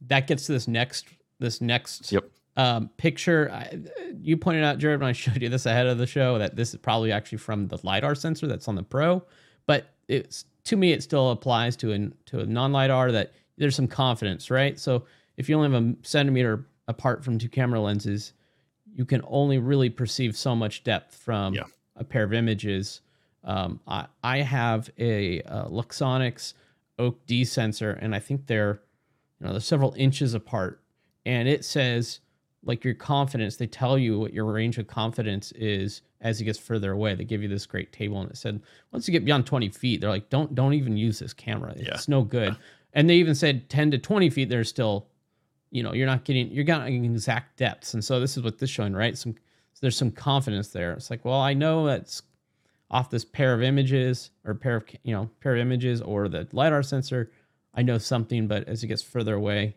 [0.06, 1.06] that gets to this next
[1.40, 2.30] this next Yep.
[2.58, 3.50] Um, picture.
[3.52, 3.78] I,
[4.20, 6.74] you pointed out, Jared, when I showed you this ahead of the show, that this
[6.74, 9.22] is probably actually from the lidar sensor that's on the Pro.
[9.66, 13.76] But it's to me, it still applies to an to a non lidar that there's
[13.76, 14.78] some confidence, right?
[14.78, 15.04] So
[15.36, 18.32] if you only have a centimeter apart from two camera lenses,
[18.94, 21.62] you can only really perceive so much depth from Yeah.
[21.96, 23.02] a pair of images.
[23.44, 26.54] Um, I, I have a, uh Luxonis
[26.98, 28.80] Oak D sensor, and I think they're
[29.40, 30.82] you know they're several inches apart,
[31.24, 32.18] and it says
[32.64, 33.56] like your confidence.
[33.56, 37.14] They tell you what your range of confidence is as it gets further away.
[37.14, 38.60] They give you this great table, and it said
[38.92, 41.72] once you get beyond twenty feet, they're like don't don't even use this camera.
[41.76, 41.96] It's Yeah.
[42.08, 42.56] no good.
[42.94, 44.48] And they even said ten to twenty feet.
[44.48, 45.06] They're still
[45.70, 48.56] you know you're not getting you're not getting exact depths and so this is what
[48.58, 49.34] this showing right some
[49.82, 52.22] there's some confidence there it's like well i know that's
[52.90, 56.48] off this pair of images or pair of you know pair of images or the
[56.52, 57.30] lidar sensor
[57.74, 59.76] i know something but as it gets further away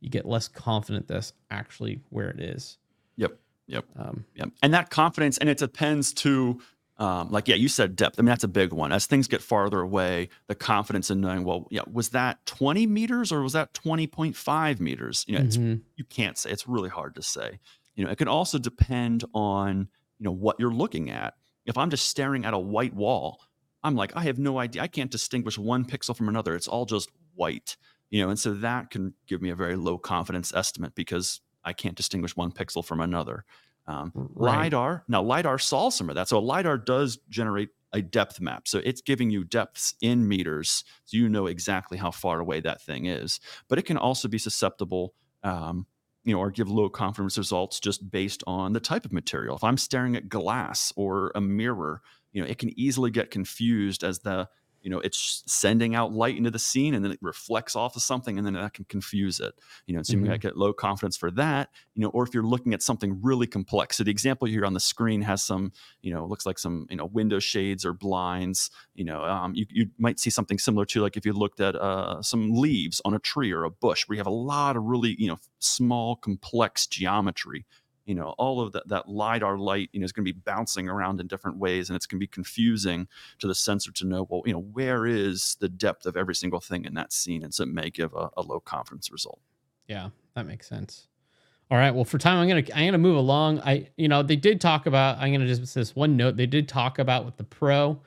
[0.00, 2.78] you get less confident that's actually where it is
[3.18, 3.38] Yep.
[3.66, 3.84] Yep.
[3.96, 6.60] um, Yeah, and that confidence, and it depends to,
[6.96, 8.16] um, like, yeah, you said depth.
[8.18, 8.92] I mean, that's a big one.
[8.92, 13.30] As things get farther away, the confidence in knowing, well, yeah, was that 20 meters
[13.30, 15.24] or was that 20.5 meters?
[15.28, 15.82] You know, it's, mhm.
[15.96, 16.50] you can't say.
[16.50, 17.58] It's really hard to say.
[17.94, 21.34] You know, it can also depend on, you know, what you're looking at.
[21.66, 23.40] If I'm just staring at a white wall,
[23.82, 24.82] I'm like, I have no idea.
[24.82, 26.54] I can't distinguish one pixel from another.
[26.54, 27.76] It's all just white.
[28.10, 31.72] You know, and so that can give me a very low confidence estimate because I
[31.72, 33.44] can't distinguish one pixel from another.
[33.86, 34.56] Um, Right.
[34.58, 36.28] LiDAR, now LiDAR solves some of that.
[36.28, 38.68] So a LiDAR does generate a depth map.
[38.68, 40.84] So it's giving you depths in meters.
[41.06, 43.40] So you know exactly how far away that thing is.
[43.66, 45.86] But it can also be susceptible, um,
[46.24, 49.56] you know, or give low confidence results just based on the type of material.
[49.56, 54.04] If I'm staring at glass or a mirror, you know, it can easily get confused
[54.04, 54.48] as the,
[54.82, 58.02] you know, it's sending out light into the scene and then it reflects off of
[58.02, 59.54] something and then that can confuse it.
[59.86, 60.26] You know, so you Mhm.
[60.26, 63.46] might get low confidence for that, you know, or if you're looking at something really
[63.46, 63.96] complex.
[63.96, 66.96] So the example here on the screen has some, you know, looks like some, you
[66.96, 68.70] know, window shades or blinds.
[68.94, 71.76] You know, um, you, you might see something similar to like if you looked at
[71.76, 74.84] uh, some leaves on a tree or a bush where you have a lot of
[74.84, 77.66] really, you know, small, complex geometry.
[78.08, 80.88] You know, all of that, that LiDAR light, you know, is going to be bouncing
[80.88, 83.06] around in different ways and it's going to be confusing
[83.38, 86.60] to the sensor to know, well, you know, where is the depth of every single
[86.60, 87.44] thing in that scene?
[87.44, 89.40] And so it may give a, a low confidence result.
[89.86, 91.06] Yeah, that makes sense.
[91.70, 91.94] All right.
[91.94, 93.60] Well, for time, I'm gonna I'm gonna move along.
[93.60, 95.18] I you know they did talk about.
[95.18, 96.38] I'm gonna just this one note.
[96.38, 98.00] They did talk about with the Pro,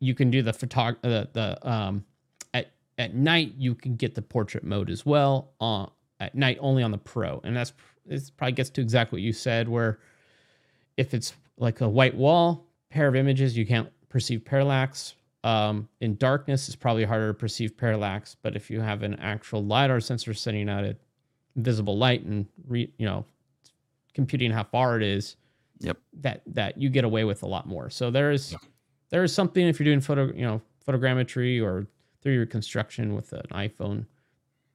[0.00, 2.04] you can do the photog the the um
[2.52, 5.52] at at night you can get the portrait mode as well.
[5.60, 5.86] Uh,
[6.18, 7.72] at night only on the Pro, and that's
[8.06, 9.68] it probably gets to exactly what you said.
[9.68, 9.98] Where
[10.96, 15.14] if it's like a white wall pair of images, you can't perceive parallax.
[15.42, 18.36] Um, in darkness, it's probably harder to perceive parallax.
[18.42, 20.96] But if you have an actual lidar sensor sending out a
[21.56, 23.24] visible light and re, you know
[24.14, 25.36] computing how far it is
[25.82, 25.96] Yep.
[26.20, 28.54] that that you get away with a lot more so there is
[29.08, 31.86] there is something if you're doing photo you know photogrammetry or
[32.24, 34.04] 3d reconstruction with an iphone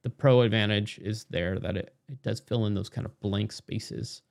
[0.06, 3.50] the pro advantage is there that it, it does fill in those kind of blank
[3.50, 4.22] spaces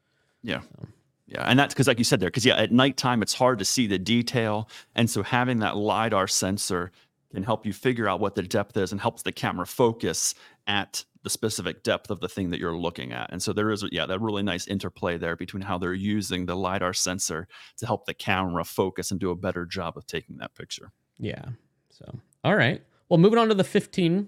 [0.42, 0.62] Yeah.
[0.62, 0.88] So-
[1.28, 1.44] Yeah.
[1.50, 3.88] And that's because, like you said there, because, yeah, at nighttime, it's hard to see
[3.88, 4.70] the detail.
[4.96, 6.92] And so having that LiDAR sensor
[7.34, 10.34] can help you figure out what the depth is and helps the camera focus
[10.68, 13.32] at the specific depth of the thing that you're looking at.
[13.34, 16.56] And so there is, yeah, that really nice interplay there between how they're using the
[16.56, 20.54] LiDAR sensor to help the camera focus and do a better job of taking that
[20.56, 20.92] picture.
[21.18, 21.46] yeah
[21.90, 22.06] so
[22.44, 24.28] all right well moving on to the 15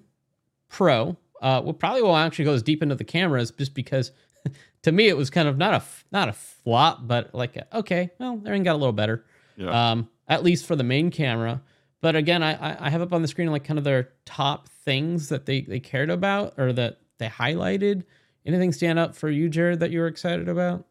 [0.70, 4.12] pro uh we'll probably won't actually go as deep into the cameras just because
[4.84, 8.10] to me it was kind of not a not a flop but like a, okay
[8.20, 9.26] well everything got a little better
[9.58, 9.92] Yeah.
[9.92, 11.62] um, at least for the main camera.
[12.02, 14.70] But again, I, I- I have up on the screen like kind of their top
[14.70, 18.04] things that they, they cared about or that they highlighted.
[18.46, 20.86] Anything stand up for you, Jared, that you were excited about?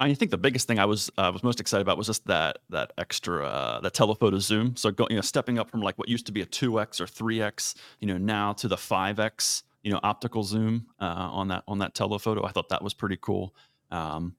[0.00, 2.58] I think the biggest thing I was uh, was most excited about was just that
[2.70, 4.74] that extra uh, that telephoto zoom.
[4.76, 7.00] So go, you know, stepping up from like what used to be a two x
[7.00, 11.04] or three x, you know, now to the five x, you know, optical zoom uh,
[11.04, 12.44] on that on that telephoto.
[12.44, 13.54] I thought that was pretty cool.
[13.90, 14.36] Um,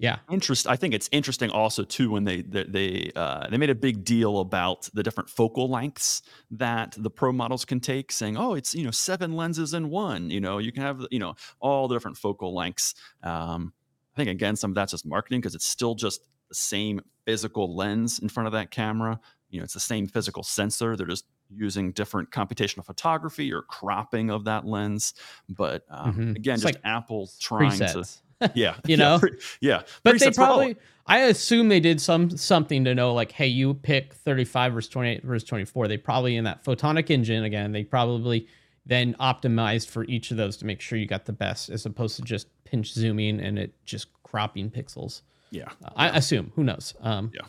[0.00, 0.18] Yeah.
[0.30, 0.68] Interest.
[0.68, 4.04] I think it's interesting also too when they they they, uh, they made a big
[4.04, 8.76] deal about the different focal lengths that the pro models can take, saying, "Oh, it's
[8.76, 10.30] you know seven lenses in one.
[10.30, 12.94] You know, you can have you know all the different focal lengths."
[13.24, 13.72] Um,
[14.18, 17.76] I think again, some of that's just marketing because it's still just the same physical
[17.76, 19.20] lens in front of that camera.
[19.50, 20.96] You know, it's the same physical sensor.
[20.96, 25.14] They're just using different computational photography or cropping of that lens.
[25.48, 26.30] But um, mm-hmm.
[26.30, 27.92] again, it's just like Apple trying presets.
[28.40, 29.20] to yeah you know
[29.60, 30.76] yeah but they probably
[31.08, 35.24] i assume they did some something to know like hey you pick 35 versus 28
[35.24, 38.46] versus 24 they probably in that photonic engine again they probably
[38.88, 42.16] then optimized for each of those to make sure you got the best as opposed
[42.16, 45.22] to just pinch zooming and it just cropping pixels.
[45.50, 46.94] Yeah, uh, i assume who knows?
[47.00, 47.46] Um yeah.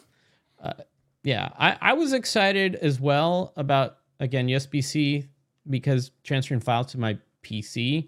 [0.63, 0.73] uh,
[1.23, 5.25] yeah I, I was excited as well about again usb-c
[5.69, 8.07] because transferring files to my pc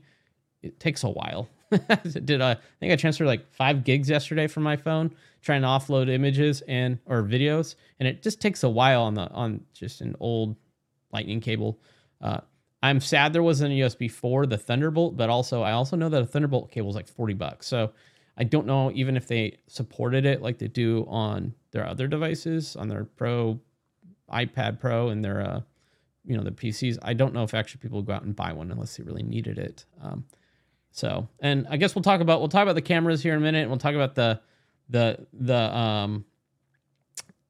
[0.64, 1.50] it takes a while.
[2.26, 6.10] Did I think I transferred like five gigs yesterday from my phone trying to offload
[6.10, 10.16] images and or videos, and it just takes a while on the on just an
[10.20, 10.56] old
[11.12, 11.80] lightning cable.
[12.20, 12.42] Uh,
[12.84, 16.22] I'm sad there wasn't a USB 4, the Thunderbolt, but also I also know that
[16.22, 17.68] a Thunderbolt cable is like 40 bucks.
[17.68, 17.92] So
[18.38, 22.76] I don't know even if they supported it like they do on their other devices,
[22.76, 23.60] on their Pro,
[24.32, 25.62] iPad Pro, and their uh,
[26.26, 26.98] you know, their PCs.
[27.02, 29.58] I don't know if actually people go out and buy one unless they really needed
[29.58, 29.86] it.
[30.02, 30.26] Um,
[30.92, 33.42] so, and I guess we'll talk about we'll talk about the cameras here in a
[33.42, 33.62] minute.
[33.62, 34.42] and we'll talk about the
[34.90, 36.26] the the um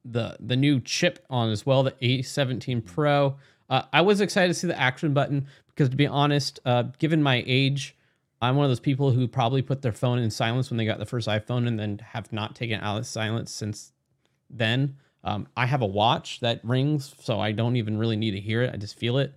[0.04, 3.36] the the new chip on as well, the A17 Pro.
[3.72, 7.22] Uh, I was excited to see the action button because, to be honest, uh, given
[7.22, 7.96] my age,
[8.42, 10.98] I'm one of those people who probably put their phone in silence when they got
[10.98, 13.94] the first iPhone and then have not taken out of silence since
[14.50, 14.98] then.
[15.24, 18.60] Um, I have a watch that rings, so I don't even really need to hear
[18.60, 18.74] it.
[18.74, 19.32] I just feel it.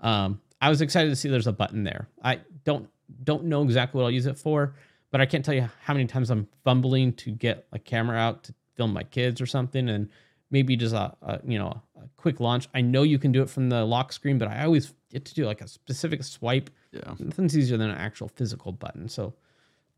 [0.00, 2.08] Um, I was excited to see there's a button there.
[2.22, 2.88] I don't
[3.22, 4.76] don't know exactly what I'll use it for,
[5.10, 8.44] but I can't tell you how many times I'm fumbling to get a camera out
[8.44, 10.08] to film my kids or something, and
[10.54, 12.68] maybe just a, a you know a quick launch.
[12.72, 15.34] I know you can do it from the lock screen, but I always get to
[15.34, 16.70] do like a specific swipe.
[16.92, 19.08] Yeah, nothing's easier than an actual physical button.
[19.08, 19.34] So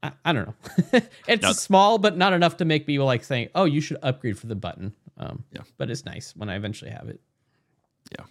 [0.03, 1.01] I, I don't know.
[1.29, 4.38] it's now, small, but not enough to make me like saying, "Oh, you should upgrade
[4.38, 7.21] for the button." Um, yeah, but it's nice when I eventually have it.
[8.19, 8.25] Yeah.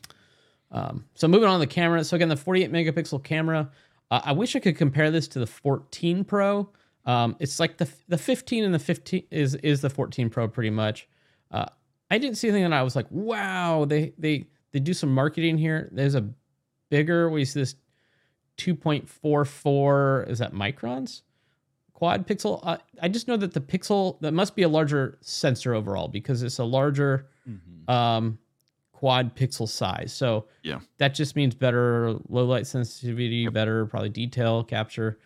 [0.71, 2.03] Um, so moving on to the camera.
[2.03, 3.69] So again, the 48 megapixel camera.
[4.11, 6.69] Uh, I wish I could compare this to the 14 Pro.
[7.05, 10.71] Um, it's like the the 15 and the 15 is is the 14 Pro pretty
[10.71, 11.07] much.
[11.51, 11.67] Uh,
[12.09, 15.57] I didn't see anything that I was like, wow, they they they do some marketing
[15.57, 15.89] here.
[15.91, 16.29] There's a
[16.89, 17.75] bigger, we see this
[18.57, 21.21] 2.44 is that microns
[21.95, 22.59] quad pixel.
[22.61, 26.43] Uh, I just know that the pixel that must be a larger sensor overall because
[26.43, 27.89] it's a larger mm-hmm.
[27.91, 28.37] um,
[28.91, 30.13] quad pixel size.
[30.13, 33.53] So yeah, that just means better low light sensitivity, yep.
[33.53, 35.17] better probably detail capture.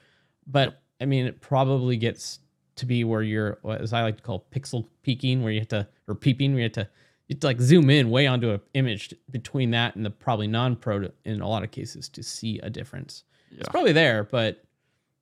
[0.47, 0.81] But yep.
[1.01, 2.39] I mean, it probably gets
[2.79, 5.87] to be where you're, as I like to call pixel peaking, where you have to,
[6.07, 6.87] or peeping, where you have to,
[7.27, 10.47] you have to like zoom in way onto an image between that and the probably
[10.47, 13.23] non-pro in a lot of cases to see a difference.
[13.51, 13.59] Yeah.
[13.59, 14.63] It's probably there, but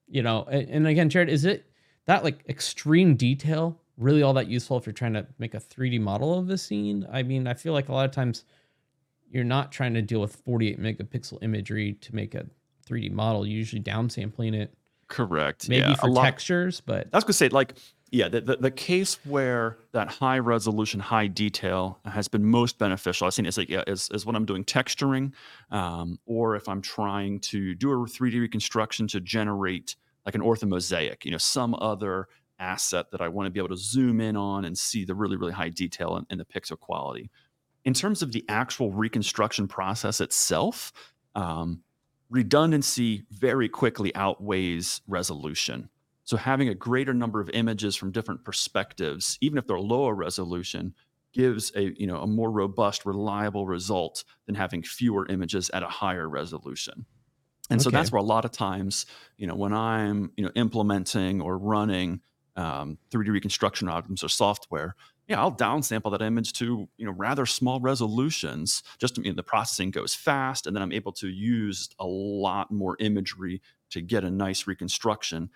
[0.07, 1.65] you know, and, and again, Jared, is it
[2.05, 5.99] that like extreme detail really all that useful if you're trying to make a 3D
[5.99, 7.07] model of the scene.
[7.11, 8.43] I mean, I feel like a lot of times
[9.29, 12.45] you're not trying to deal with 48 megapixel imagery to make a
[12.87, 13.45] 3D model.
[13.45, 14.73] You're usually downsampling it.
[15.07, 15.69] Correct.
[15.69, 17.73] Maybe yeah, for textures, but I was gonna say like
[18.11, 23.27] yeah, the, the, the, case where that high resolution, high detail has been most beneficial,
[23.27, 25.33] I've seen is, like, yeah, is, is when I'm doing texturing,
[25.71, 31.25] um, or if I'm trying to do a 3D reconstruction to generate like an orthomosaic,
[31.25, 32.27] you know, some other
[32.59, 35.35] asset that I want to be able to zoom in on and see the really,
[35.35, 37.29] really high detail and the pixel quality.
[37.83, 40.93] In terms of the actual reconstruction process itself,
[41.35, 41.81] um,
[42.29, 45.89] redundancy very quickly outweighs resolution.
[46.23, 50.93] So having a greater number of images from different perspectives, even if they're lower resolution,
[51.33, 55.87] gives a you know a more robust, reliable result than having fewer images at a
[55.87, 57.05] higher resolution.
[57.69, 57.83] And okay.
[57.83, 59.05] so that's where a lot of times,
[59.37, 62.21] you know, when I'm you know implementing or running
[62.55, 64.95] um, 3D reconstruction algorithms or software,
[65.27, 68.81] yeah, I'll downsample that image to you know rather small resolutions.
[68.97, 72.05] Just to, you know, the processing goes fast, and then I'm able to use a
[72.05, 75.49] lot more imagery to get a nice reconstruction.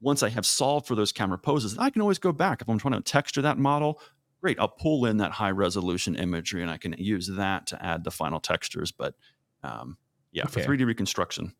[0.00, 2.78] Once I have solved for those camera poses, I can always go back if I'm
[2.78, 4.00] trying to texture that model.
[4.40, 8.02] Great, I'll pull in that high resolution imagery, and I can use that to add
[8.02, 8.90] the final textures.
[8.90, 9.14] But
[9.62, 9.96] um,
[10.32, 10.62] yeah, okay.
[10.62, 11.54] for 3D reconstruction,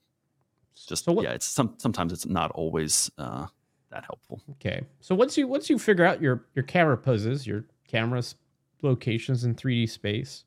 [0.89, 3.09] just so what, yeah, it's some sometimes it's not always.
[3.17, 3.47] Uh,
[3.93, 4.43] that helpful.
[4.53, 4.83] Okay.
[5.01, 8.35] So once you once you figure out your your camera poses, your camera's
[8.83, 10.45] locations in 3D space,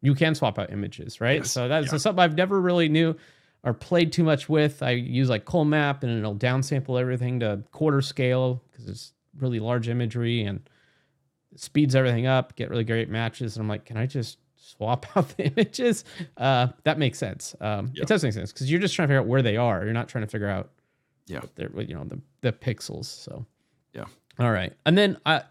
[0.00, 1.38] you can swap out images, right?
[1.38, 1.50] Yes.
[1.50, 1.98] So that's yeah.
[1.98, 3.16] something I've never really knew
[3.64, 4.82] or played too much with.
[4.82, 9.88] I use like Colmap and it'll downsample everything to quarter scale because it's really large
[9.88, 10.60] imagery and
[11.56, 13.56] speeds everything up, get really great matches.
[13.56, 16.04] And I'm like, can I just swap out the images?
[16.36, 17.54] Uh, that makes sense.
[17.60, 19.84] Um, It does make sense because you're just trying to figure out where they are.
[19.84, 20.70] You're not trying to figure out,
[21.26, 23.06] yeah, they're you know the the pixels.
[23.06, 23.44] So
[23.92, 24.04] yeah,
[24.38, 24.72] all right.
[24.84, 25.42] And then I,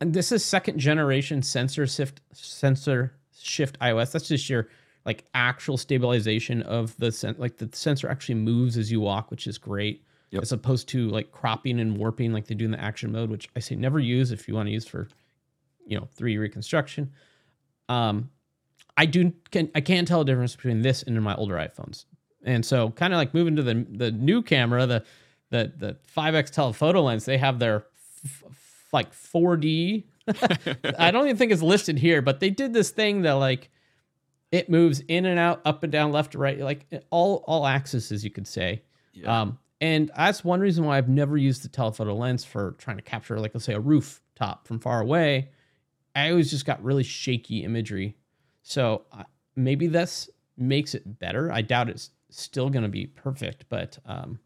[0.00, 4.12] and this is second generation sensor shift sensor shift OIS.
[4.12, 4.68] That's just your
[5.04, 9.46] like actual stabilization of the sen- like the sensor actually moves as you walk, which
[9.46, 10.04] is great.
[10.30, 10.42] Yep.
[10.42, 13.48] As opposed to like cropping and warping like they do in the action mode, which
[13.54, 15.06] I say never use if you want to use for,
[15.86, 17.12] you know, 3D reconstruction.
[17.88, 18.30] Um,
[18.96, 22.06] I do can I can't tell a difference between this and my older iPhones.
[22.44, 25.04] And so kind of like moving to the the new camera, the
[25.50, 27.86] the the 5x telephoto lens, they have their
[28.24, 30.04] f- f- like 4D.
[30.98, 33.70] I don't even think it's listed here, but they did this thing that like
[34.52, 38.12] it moves in and out, up and down, left to right, like all all axes,
[38.12, 38.82] as you could say.
[39.12, 39.42] Yeah.
[39.42, 43.02] Um, and that's one reason why I've never used the telephoto lens for trying to
[43.02, 45.50] capture, like let's say, a rooftop from far away.
[46.14, 48.16] I always just got really shaky imagery.
[48.62, 49.24] So uh,
[49.56, 51.50] maybe this makes it better.
[51.52, 54.38] I doubt it's still going to be perfect, but um,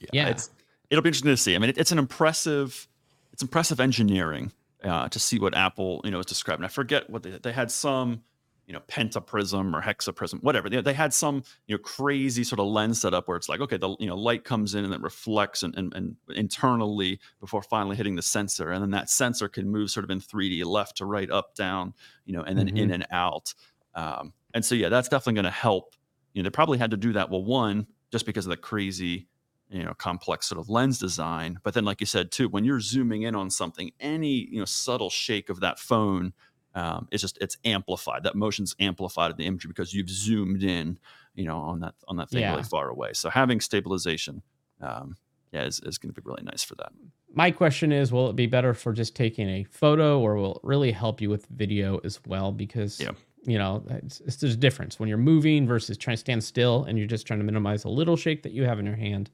[0.00, 0.28] yeah, yeah.
[0.28, 0.50] It's,
[0.90, 1.54] it'll be interesting to see.
[1.54, 2.88] I mean, it, it's an impressive,
[3.32, 4.52] it's impressive engineering
[4.84, 6.64] uh, to see what Apple, you know, is describing.
[6.64, 8.22] I forget what they, they had some,
[8.66, 10.68] you know, pentaprism or hexaprism, whatever.
[10.68, 13.76] They, they had some, you know, crazy sort of lens setup where it's like, okay,
[13.76, 17.96] the you know light comes in and it reflects and, and, and internally before finally
[17.96, 21.06] hitting the sensor, and then that sensor can move sort of in 3D, left to
[21.06, 22.76] right, up, down, you know, and then mm-hmm.
[22.76, 23.54] in and out.
[23.94, 25.94] Um, and so yeah, that's definitely going to help.
[26.32, 27.30] You know, they probably had to do that.
[27.30, 29.28] Well, one, just because of the crazy
[29.72, 32.80] you know complex sort of lens design but then like you said too when you're
[32.80, 36.32] zooming in on something any you know subtle shake of that phone
[36.74, 40.98] um, it's just it's amplified that motion's amplified in the imagery because you've zoomed in
[41.34, 42.50] you know on that on that thing yeah.
[42.50, 44.42] really far away so having stabilization
[44.80, 45.16] um,
[45.52, 46.92] yeah is, is going to be really nice for that
[47.34, 50.60] my question is will it be better for just taking a photo or will it
[50.62, 53.12] really help you with video as well because yeah.
[53.44, 56.84] You know it's, it's, there's a difference when you're moving versus trying to stand still
[56.84, 59.30] and you're just trying to minimize a little shake that you have in your hand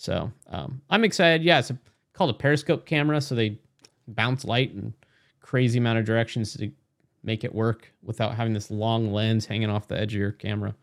[0.00, 1.42] so um, I'm excited.
[1.42, 1.78] Yeah, it's a,
[2.14, 3.58] called a periscope camera, so they
[4.08, 4.94] bounce light in
[5.40, 6.72] crazy amount of directions to
[7.22, 10.74] make it work without having this long lens hanging off the edge of your camera.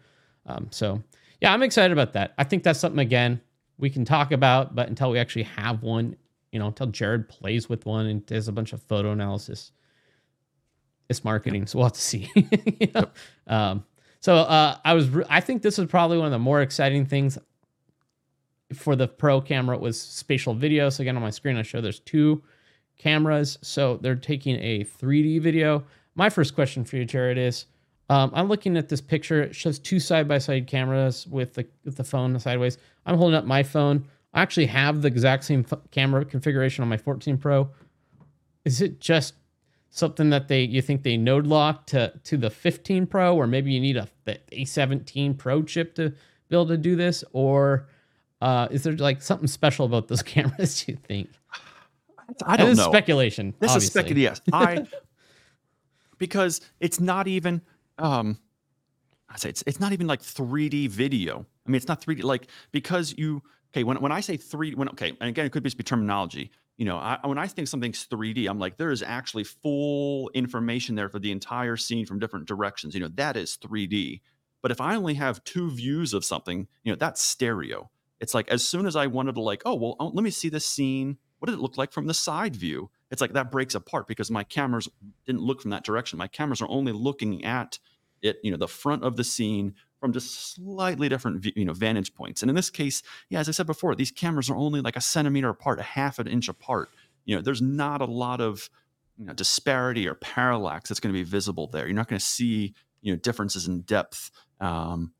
[0.46, 1.02] Um, so
[1.42, 2.36] yeah, I'm excited about that.
[2.38, 3.42] I think that's something again
[3.80, 6.16] we can talk about, but until we actually have one,
[6.52, 9.72] you know, until Jared plays with one and does a bunch of photo analysis,
[11.10, 11.68] it's marketing.
[11.68, 12.30] So we'll have to see.
[12.36, 13.06] you know?
[13.48, 13.86] um,
[14.20, 17.06] so uh, I was, re- I think this is probably one of the more exciting
[17.06, 17.38] things
[18.74, 20.90] for the pro camera it was spatial video.
[20.90, 22.44] So again on my screen i show there's two
[22.98, 23.58] cameras.
[23.62, 25.86] So they're taking a 3d video.
[26.16, 27.66] My first question for you jared is
[28.10, 29.44] um, i'm looking at this picture.
[29.44, 32.78] It shows two side-by-side cameras with the with the phone sideways.
[33.06, 34.06] I'm holding up my phone.
[34.34, 37.70] I actually have the exact same f- camera configuration on my 14 pro.
[38.66, 39.34] Is it just
[39.90, 43.72] something that they you think they node lock to to the 15 pro or maybe
[43.72, 47.88] you need a the a17 pro chip to be able to do this or
[48.42, 50.84] uh, is there like something special about those cameras?
[50.84, 51.30] Do you think?
[52.46, 52.86] I don't this know.
[52.86, 53.54] Is speculation.
[53.60, 53.86] This obviously.
[53.86, 54.22] is speculation.
[54.22, 54.88] Yes, I
[56.18, 57.62] because it's not even.
[57.98, 58.38] Um,
[59.30, 61.46] I say it's it's not even like 3D video.
[61.66, 63.42] I mean, it's not 3D like because you
[63.74, 66.52] okay when when I say 3 when okay and again it could just be terminology.
[66.78, 70.96] You know, I, when I think something's 3D, I'm like there is actually full information
[70.96, 72.94] there for the entire scene from different directions.
[72.94, 74.22] You know, that is 3D.
[74.62, 78.50] But if I only have two views of something, you know, that's stereo it's like
[78.50, 81.18] as soon as I wanted to like, oh well, oh, let me see this scene.
[81.40, 82.90] What did it look like from the side view?
[83.12, 84.90] It's like that breaks apart because my cameras
[85.26, 86.18] didn't look from that direction.
[86.18, 87.80] My cameras are only looking at
[88.22, 92.14] it, you know, the front of the scene from just slightly different, you know, vantage
[92.14, 92.42] points.
[92.42, 95.02] And in this case, yeah, as I said before, these cameras are only like a
[95.02, 96.90] centimeter apart, a half an inch apart.
[97.26, 98.70] You know, there's not a lot of
[99.18, 101.88] you know, disparity or parallax that's going to be visible there.
[101.88, 104.32] You're not going to see, you know, differences in depth.
[104.60, 105.14] Um,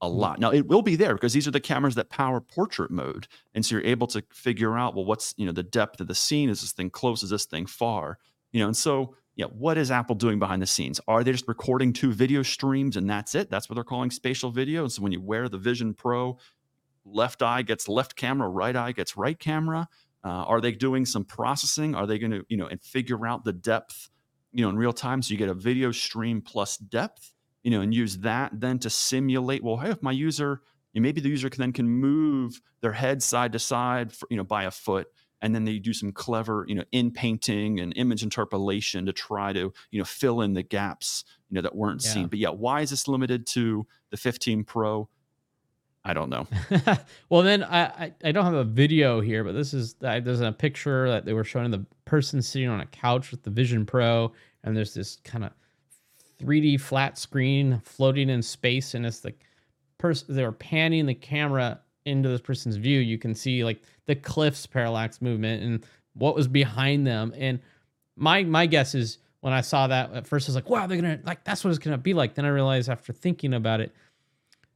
[0.00, 0.16] a mm-hmm.
[0.16, 0.40] lot.
[0.40, 3.64] Now it will be there because these are the cameras that power portrait mode, and
[3.64, 6.50] so you're able to figure out well what's you know the depth of the scene.
[6.50, 7.22] Is this thing close?
[7.22, 8.18] Is this thing far?
[8.50, 11.00] You know, and so yeah, what is Apple doing behind the scenes?
[11.08, 13.50] Are they just recording two video streams and that's it?
[13.50, 14.82] That's what they're calling spatial video.
[14.82, 16.38] And so when you wear the Vision Pro,
[17.04, 19.88] left eye gets left camera, right eye gets right camera.
[20.24, 21.94] Uh, are they doing some processing?
[21.94, 24.10] Are they going to you know and figure out the depth
[24.52, 27.32] you know in real time so you get a video stream plus depth?
[27.62, 29.62] you know, and use that then to simulate.
[29.62, 30.60] Well, hey, if my user,
[30.92, 34.26] you know, maybe the user can then can move their head side to side, for,
[34.30, 35.06] you know, by a foot,
[35.42, 39.52] and then they do some clever, you know, in painting and image interpolation to try
[39.52, 42.10] to, you know, fill in the gaps, you know, that weren't yeah.
[42.10, 42.26] seen.
[42.28, 45.08] But yeah, why is this limited to the 15 Pro?
[46.04, 46.46] I don't know.
[47.28, 50.52] well, then I, I, I don't have a video here, but this is there's a
[50.52, 54.32] picture that they were showing the person sitting on a couch with the Vision Pro,
[54.64, 55.52] and there's this kind of
[56.40, 59.34] 3D flat screen floating in space, and it's the
[59.98, 63.00] person they were panning the camera into this person's view.
[63.00, 67.34] You can see like the cliffs parallax movement and what was behind them.
[67.36, 67.60] And
[68.16, 71.00] my my guess is when I saw that at first, I was like, wow, they're
[71.00, 72.34] gonna like that's what it's gonna be like.
[72.34, 73.92] Then I realized after thinking about it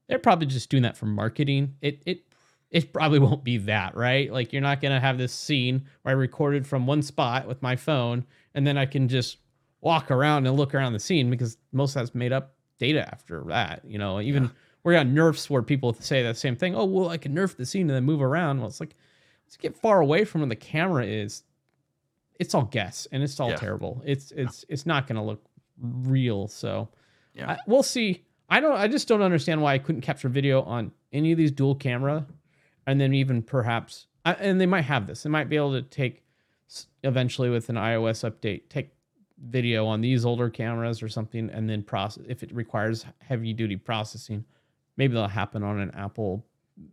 [0.08, 1.74] they're probably just doing that for marketing.
[1.80, 2.22] It it
[2.70, 4.32] it probably won't be that, right?
[4.32, 7.76] Like you're not gonna have this scene where I recorded from one spot with my
[7.76, 8.24] phone
[8.54, 9.38] and then I can just
[9.80, 13.44] walk around and look around the scene because most of that's made up data after
[13.48, 13.82] that.
[13.84, 14.50] You know, even yeah.
[14.86, 16.76] We're on NeRFs where people say that same thing.
[16.76, 18.60] Oh, well, I can NeRF the scene and then move around.
[18.60, 18.94] Well, it's like
[19.44, 21.42] let's get far away from where the camera is.
[22.38, 23.56] It's all guess and it's all yeah.
[23.56, 24.00] terrible.
[24.06, 24.74] It's it's yeah.
[24.74, 25.44] it's not gonna look
[25.80, 26.46] real.
[26.46, 26.88] So
[27.34, 28.22] yeah, I, we'll see.
[28.48, 28.76] I don't.
[28.76, 32.24] I just don't understand why I couldn't capture video on any of these dual camera,
[32.86, 35.24] and then even perhaps, and they might have this.
[35.24, 36.22] They might be able to take
[37.02, 38.92] eventually with an iOS update, take
[39.48, 43.74] video on these older cameras or something, and then process if it requires heavy duty
[43.74, 44.44] processing.
[44.96, 46.44] Maybe that'll happen on an Apple,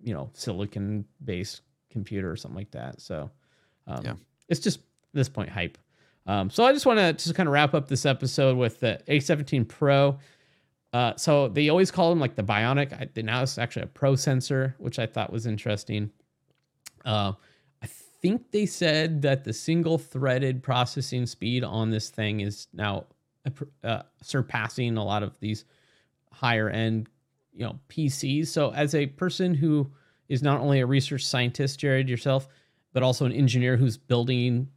[0.01, 3.01] you know, silicon based computer or something like that.
[3.01, 3.30] So,
[3.88, 4.14] um, yeah,
[4.49, 4.80] it's just
[5.14, 5.78] this point hype.
[6.26, 8.99] Um, so I just want to just kind of wrap up this episode with the
[9.08, 10.18] A17 Pro.
[10.93, 12.93] Uh, so they always call them like the Bionic.
[12.93, 16.12] I, now it's actually a Pro sensor, which I thought was interesting.
[17.04, 17.34] Uh,
[17.82, 23.08] I think they said that the single threaded processing speed on this thing is now
[23.84, 25.66] uh, surpassing a lot of these
[26.32, 27.10] higher end,
[27.54, 28.47] you know, PCs.
[28.47, 29.91] So as a person who
[30.30, 32.47] is not only a research scientist, Jared yourself,
[32.93, 34.70] but also an engineer who's building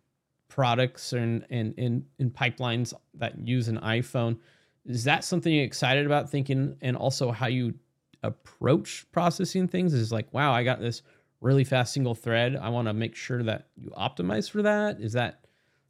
[0.49, 4.39] products and and in, in pipelines that use an iPhone
[4.85, 6.77] is that something you're excited about thinking?
[6.81, 7.74] And also how you
[8.22, 11.03] approach processing things is like wow i got this
[11.41, 12.57] really fast single thread.
[12.57, 15.01] I want to make sure that you optimize for that.
[15.01, 15.45] Is that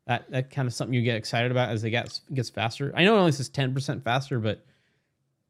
[0.06, 2.92] that that kind of something you get excited about as it gets gets faster?
[2.96, 4.64] I know it only says 10% faster but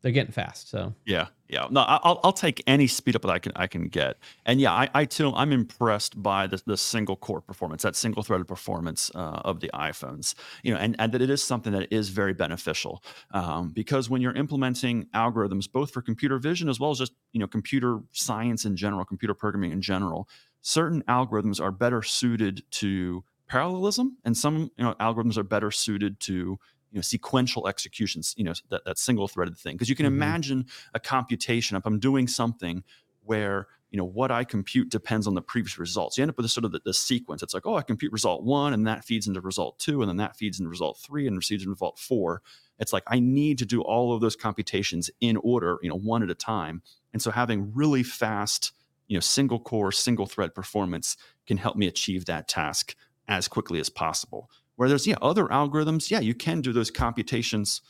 [0.06, 0.70] they're getting fast.
[0.70, 1.66] So yeah, yeah.
[1.68, 4.18] No, I'll I'll take any speed up that I can I can get.
[4.44, 8.22] And yeah, I, I too I'm impressed by the the single core performance, that single
[8.22, 10.36] threaded performance uh, of the iPhones.
[10.62, 13.02] You know, and and that it is something that is very beneficial
[13.32, 17.40] um, because when you're implementing algorithms, both for computer vision as well as just you
[17.40, 20.28] know computer science in general, computer programming in general,
[20.62, 26.20] certain algorithms are better suited to parallelism, and some you know algorithms are better suited
[26.20, 26.60] to
[26.90, 29.74] you know sequential executions you know that, that single threaded thing.
[29.74, 30.16] Because you can mm-hmm.
[30.16, 32.82] imagine a computation if i'm doing something
[33.24, 36.16] where you know what i compute depends on the previous results.
[36.16, 37.42] You end up with this sort of the, the, sequence.
[37.42, 40.16] It's like oh i compute result one and that feeds into result two and then
[40.18, 42.42] that feeds into result three and feeds into result four.
[42.78, 46.22] It's like i need to do all of those computations in order you know one
[46.22, 46.82] at a time.
[47.12, 48.72] And so having really fast
[49.08, 51.16] you know single core single thread performance
[51.46, 52.94] can help me achieve that task
[53.28, 57.82] as quickly as possible where there's yeah other algorithms yeah you can do those computations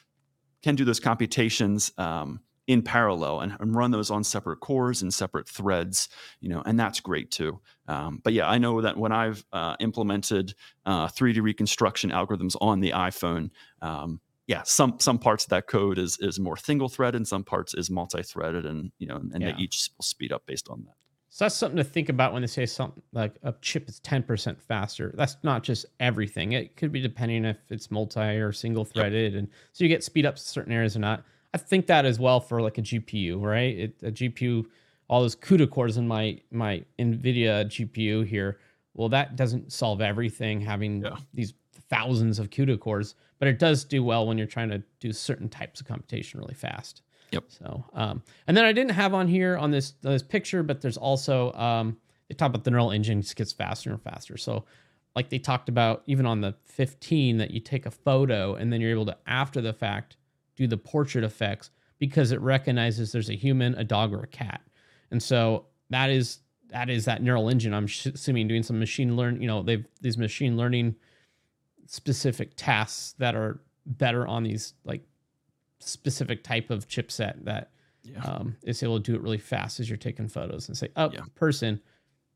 [0.62, 5.14] can do those computations um, in parallel and, and, run those on separate cores and
[5.14, 6.08] separate threads
[6.40, 9.76] you know and that's great too um, but yeah i know that when i've uh,
[9.80, 10.54] implemented
[10.86, 13.50] uh, 3d reconstruction algorithms on the iphone
[13.82, 17.44] um, yeah some some parts of that code is is more single threaded and some
[17.44, 19.52] parts is multi-threaded and you know and yeah.
[19.52, 20.94] they each will speed up based on that
[21.36, 24.58] so that's something to think about when they say something like a chip is 10%
[24.58, 25.12] faster.
[25.14, 26.52] That's not just everything.
[26.52, 29.34] It could be depending if it's multi or single threaded.
[29.34, 29.38] Yep.
[29.40, 31.24] And so you get speed ups in certain areas or not.
[31.52, 33.78] I think that as well for like a GPU, right?
[33.78, 34.64] It, a GPU,
[35.10, 38.58] all those CUDA cores in my my NVIDIA GPU here.
[38.94, 41.16] Well, that doesn't solve everything having yeah.
[41.34, 41.52] these
[41.90, 45.50] thousands of CUDA cores, but it does do well when you're trying to do certain
[45.50, 47.02] types of computation really fast.
[47.30, 47.44] Yep.
[47.48, 50.96] So, um, and then I didn't have on here on this this picture, but there's
[50.96, 51.96] also um,
[52.28, 54.36] they talk about the neural engine just gets faster and faster.
[54.36, 54.64] So,
[55.14, 58.80] like they talked about even on the 15 that you take a photo and then
[58.80, 60.16] you're able to after the fact
[60.56, 64.60] do the portrait effects because it recognizes there's a human, a dog, or a cat,
[65.10, 67.74] and so that is that is that neural engine.
[67.74, 69.40] I'm assuming doing some machine learn.
[69.40, 70.96] You know, they've these machine learning
[71.86, 75.02] specific tasks that are better on these like
[75.86, 77.70] specific type of chipset that
[78.02, 78.20] yeah.
[78.20, 81.10] um, is able to do it really fast as you're taking photos and say, oh,
[81.12, 81.20] yeah.
[81.34, 81.80] person,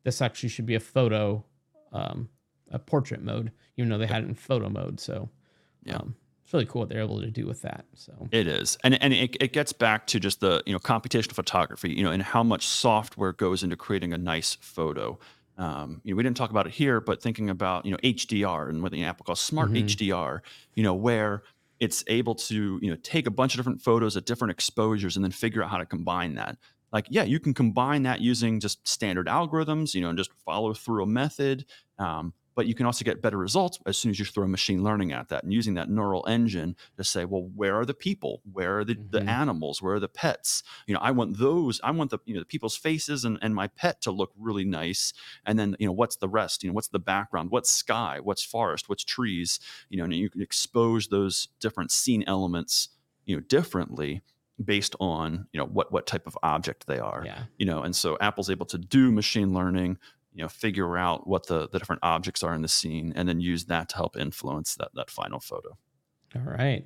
[0.05, 1.45] this actually should be a photo,
[1.93, 2.29] um,
[2.71, 5.01] a portrait mode, even though they had it in photo mode.
[5.01, 5.29] So,
[5.85, 5.97] yeah.
[5.97, 6.15] Um,
[6.51, 7.85] it's really cool what they're able to do with that.
[7.95, 11.35] So it is, and and it, it gets back to just the you know computational
[11.35, 15.17] photography, you know, and how much software goes into creating a nice photo.
[15.59, 18.69] Um, you know, we didn't talk about it here, but thinking about you know HDR
[18.69, 19.87] and what the Apple calls smart mm-hmm.
[19.87, 20.41] HDR,
[20.75, 21.45] you know, where
[21.81, 25.25] it's able to you know take a bunch of different photos at different exposures and
[25.25, 26.57] then figure out how to combine that.
[26.93, 30.75] Like yeah you can combine that using just standard algorithms you know and just follow
[30.75, 31.65] through a method
[31.99, 35.13] um, but you can also get better results as soon as you throw machine learning
[35.13, 38.43] at that and using that neural engine to say well where are the people?
[38.53, 39.13] Where are the, mm-hmm.
[39.13, 39.81] the animals?
[39.81, 40.63] Where are the pets?
[40.87, 43.55] You know i want those i want the you know the people's faces and, and
[43.55, 45.15] my pet to look really nice.
[45.47, 46.63] And then you know what's the rest?
[46.63, 47.51] You know what's the background?
[47.51, 48.19] What's sky?
[48.23, 48.91] What's forest?
[48.91, 49.59] What's trees?
[49.89, 52.91] You know and you can expose those different scene elements
[53.25, 54.21] you know differently
[54.63, 57.45] based on you know what what type of object they are yeah.
[57.57, 57.81] you know?
[57.83, 59.97] And so apple's able to do machine learning
[60.33, 63.41] you know figure out what the, the different objects are in the scene and then
[63.41, 65.77] use that to help influence that that final photo.
[66.37, 66.85] All right.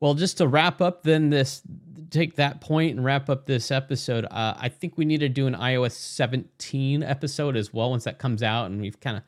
[0.00, 1.62] Well just to wrap up then this
[2.10, 5.48] take that point and wrap up this episode uh, i think we need to do
[5.48, 9.24] an ios 17 episode as well once that comes out and we've kind of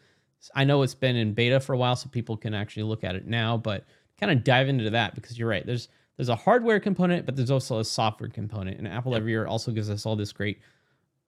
[0.54, 3.16] i know it's been in beta for a while so people can actually look at
[3.16, 3.84] it now but
[4.18, 5.64] kind of dive into that because you're right.
[5.64, 9.46] There's there's a hardware component but there's also a software component and apple every year
[9.46, 10.59] also gives us all this great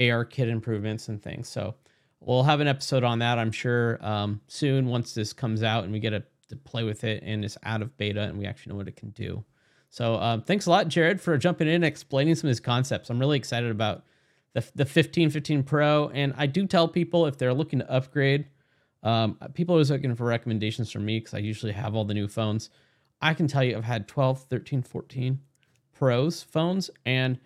[0.00, 1.48] ARKit improvements and things.
[1.48, 1.74] So
[2.20, 5.92] we'll have an episode on that, I'm sure, um, soon once this comes out and
[5.92, 8.72] we get a, to play with it and it's out of beta and we actually
[8.72, 9.44] know what it can do.
[9.88, 13.10] So um, thanks a lot, Jared, for jumping in and explaining some of his concepts.
[13.10, 14.04] I'm really excited about
[14.52, 16.08] the, the 15, 15 Pro.
[16.10, 18.46] And I do tell people if they're looking to upgrade,
[19.02, 22.14] um, people are always looking for recommendations from me because I usually have all the
[22.14, 22.70] new phones.
[23.22, 25.40] I can tell you I've had 12, 13, 14
[25.92, 27.38] Pros phones, and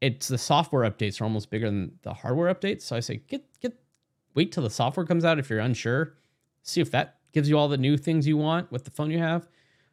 [0.00, 2.82] it's the software updates are almost bigger than the hardware updates.
[2.82, 3.47] So I say get
[4.38, 6.14] wait till the software comes out if you're unsure.
[6.62, 9.18] See if that gives you all the new things you want with the phone you
[9.18, 9.48] have.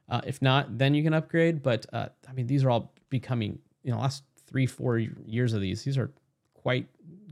[0.08, 1.64] Uh, if not, then you can upgrade.
[1.64, 5.62] But uh, I mean, these are all becoming, you know, last three, four years of
[5.62, 6.12] these, these are
[6.54, 6.88] quite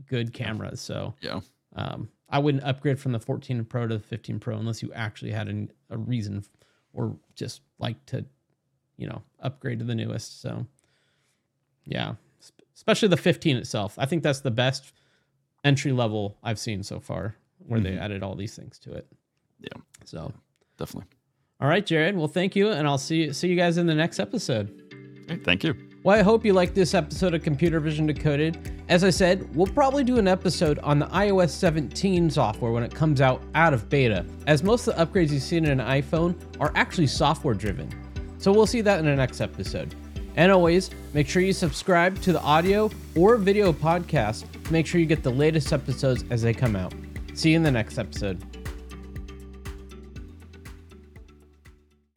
[0.08, 0.80] good cameras.
[0.80, 1.38] So yeah,
[1.76, 5.30] um, I wouldn't upgrade from the 14 Pro to the 15 Pro unless you actually
[5.30, 6.44] had an, a reason
[6.92, 8.24] or just like to,
[8.96, 10.42] you know, upgrade to the newest.
[10.42, 10.66] So
[11.84, 12.14] yeah,
[12.74, 13.94] especially the 15 itself.
[14.00, 14.92] I think that's the best
[15.64, 17.96] entry level I've seen so far, where mm-hmm.
[17.96, 19.06] they added all these things to it.
[19.60, 19.80] Yeah.
[20.04, 20.32] So
[20.78, 21.08] definitely.
[21.60, 22.16] All right, Jared.
[22.16, 24.80] Well, thank you, and I'll see see you guys in the next episode.
[25.44, 25.74] Thank you.
[26.02, 28.58] Well, I hope you liked this episode of Computer Vision Decoded.
[28.90, 32.94] As I said, we'll probably do an episode on the iOS 17 software when it
[32.94, 36.38] comes out out of beta, as most of the upgrades you've seen in an iPhone
[36.60, 37.88] are actually software driven.
[38.36, 39.94] So we'll see that in the next episode.
[40.36, 45.00] And always, make sure you subscribe to the audio or video podcast to make sure
[45.00, 46.92] you get the latest episodes as they come out.
[47.34, 48.53] See you in the next episode.